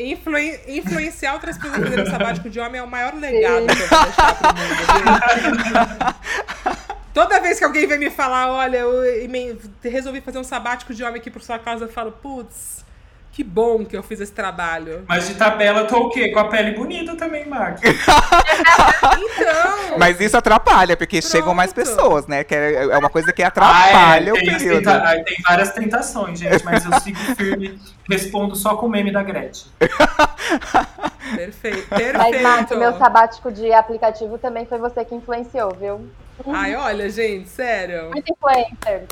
[0.02, 3.88] Influen- influenciar outras pessoas a fazerem sabático de homem é o maior legado que eu
[3.90, 6.16] vou deixar pro mundo.
[7.14, 8.94] Toda vez que alguém vem me falar, olha, eu
[9.84, 12.86] resolvi fazer um sabático de homem aqui por sua causa, eu falo, putz,
[13.40, 15.06] que bom que eu fiz esse trabalho.
[15.08, 16.28] Mas de tabela eu tô o quê?
[16.34, 17.80] Com a pele bonita também, Mac.
[19.18, 21.88] Então, Mas isso atrapalha, porque chegam mais Pronto.
[21.88, 22.44] pessoas, né?
[22.44, 24.84] Que é é uma coisa que Ah, atrapalha é, o tem, as período.
[24.84, 27.80] tenta- ah, tem várias tentações, gente, mas eu sigo firme,
[28.10, 29.72] respondo só com o meme da Gretchen.
[31.36, 32.78] perfeito, Mas, Mac, perfeito.
[32.78, 36.10] meu sabático de aplicativo também foi você que influenciou, viu?
[36.48, 38.10] Ai, olha, gente, sério.
[38.12, 39.06] Muito influencer.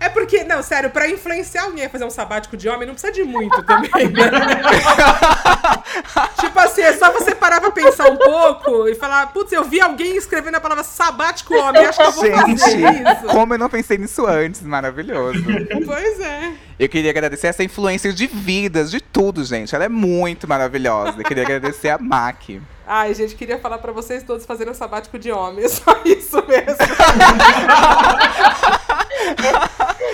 [0.00, 3.12] É porque, não, sério, pra influenciar alguém a fazer um sabático de homem, não precisa
[3.12, 4.30] de muito também, né?
[6.40, 9.80] tipo assim, é só você parar pra pensar um pouco e falar, putz, eu vi
[9.80, 13.26] alguém escrevendo a palavra sabático homem, acho que eu vou fazer Gente, isso.
[13.26, 15.42] como eu não pensei nisso antes, maravilhoso.
[15.84, 16.52] Pois é.
[16.78, 19.74] Eu queria agradecer essa influência de vidas, de tudo, gente.
[19.74, 21.14] Ela é muito maravilhosa.
[21.20, 22.42] Eu queria agradecer a Mac.
[22.86, 26.36] Ai, gente, queria falar pra vocês todos fazerem um sabático de homem, é só isso
[26.46, 26.76] mesmo.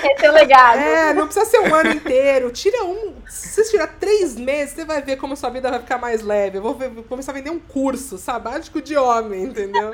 [0.05, 0.79] Esse é o legado.
[0.79, 2.51] É, não precisa ser um ano inteiro.
[2.51, 3.15] Tira um.
[3.29, 6.59] Se você tirar três meses, você vai ver como sua vida vai ficar mais leve.
[6.59, 9.93] Eu vou, ver- vou começar a vender um curso sabático de homem, entendeu?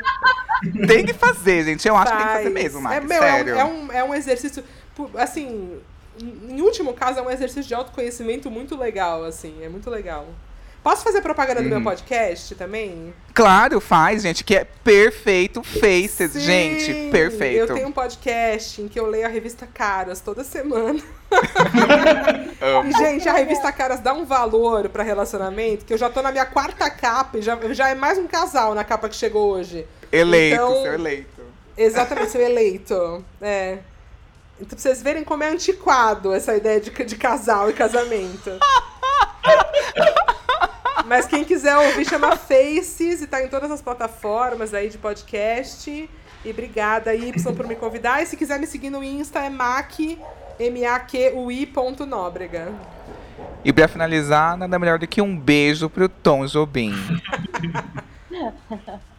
[0.87, 1.87] Tem que fazer, gente.
[1.87, 2.55] Eu acho que tem que fazer Faz.
[2.55, 2.93] mesmo, Mac.
[2.95, 3.55] É, meu, é, um, sério.
[3.59, 4.65] é, um, é um exercício.
[4.95, 5.79] pu- Assim,
[6.23, 9.55] em último caso, é um exercício de autoconhecimento muito legal, assim.
[9.63, 10.27] É muito legal.
[10.83, 13.13] Posso fazer propaganda do meu podcast também?
[13.35, 17.59] Claro, faz, gente, que é perfeito Faces, Sim, gente, perfeito.
[17.59, 20.99] Eu tenho um podcast em que eu leio a revista Caras toda semana.
[22.87, 26.31] E, gente, a revista Caras dá um valor pra relacionamento que eu já tô na
[26.33, 29.87] minha quarta capa e já, já é mais um casal na capa que chegou hoje.
[30.13, 31.41] Eleito, Então- seu eleito.
[31.77, 33.25] Exatamente, seu eleito.
[33.41, 33.79] É.
[34.61, 38.51] Então, pra vocês verem como é antiquado essa ideia de, de casal e casamento.
[41.07, 46.09] Mas quem quiser ouvir, chama Faces e tá em todas as plataformas aí de podcast.
[46.45, 48.23] E obrigada, Y, por me convidar.
[48.23, 49.99] E se quiser me seguir no Insta, é mac,
[50.59, 52.73] M-A-Q-U-I ponto nóbrega.
[53.65, 56.95] E pra finalizar, nada melhor do que um beijo pro Tom Jobim.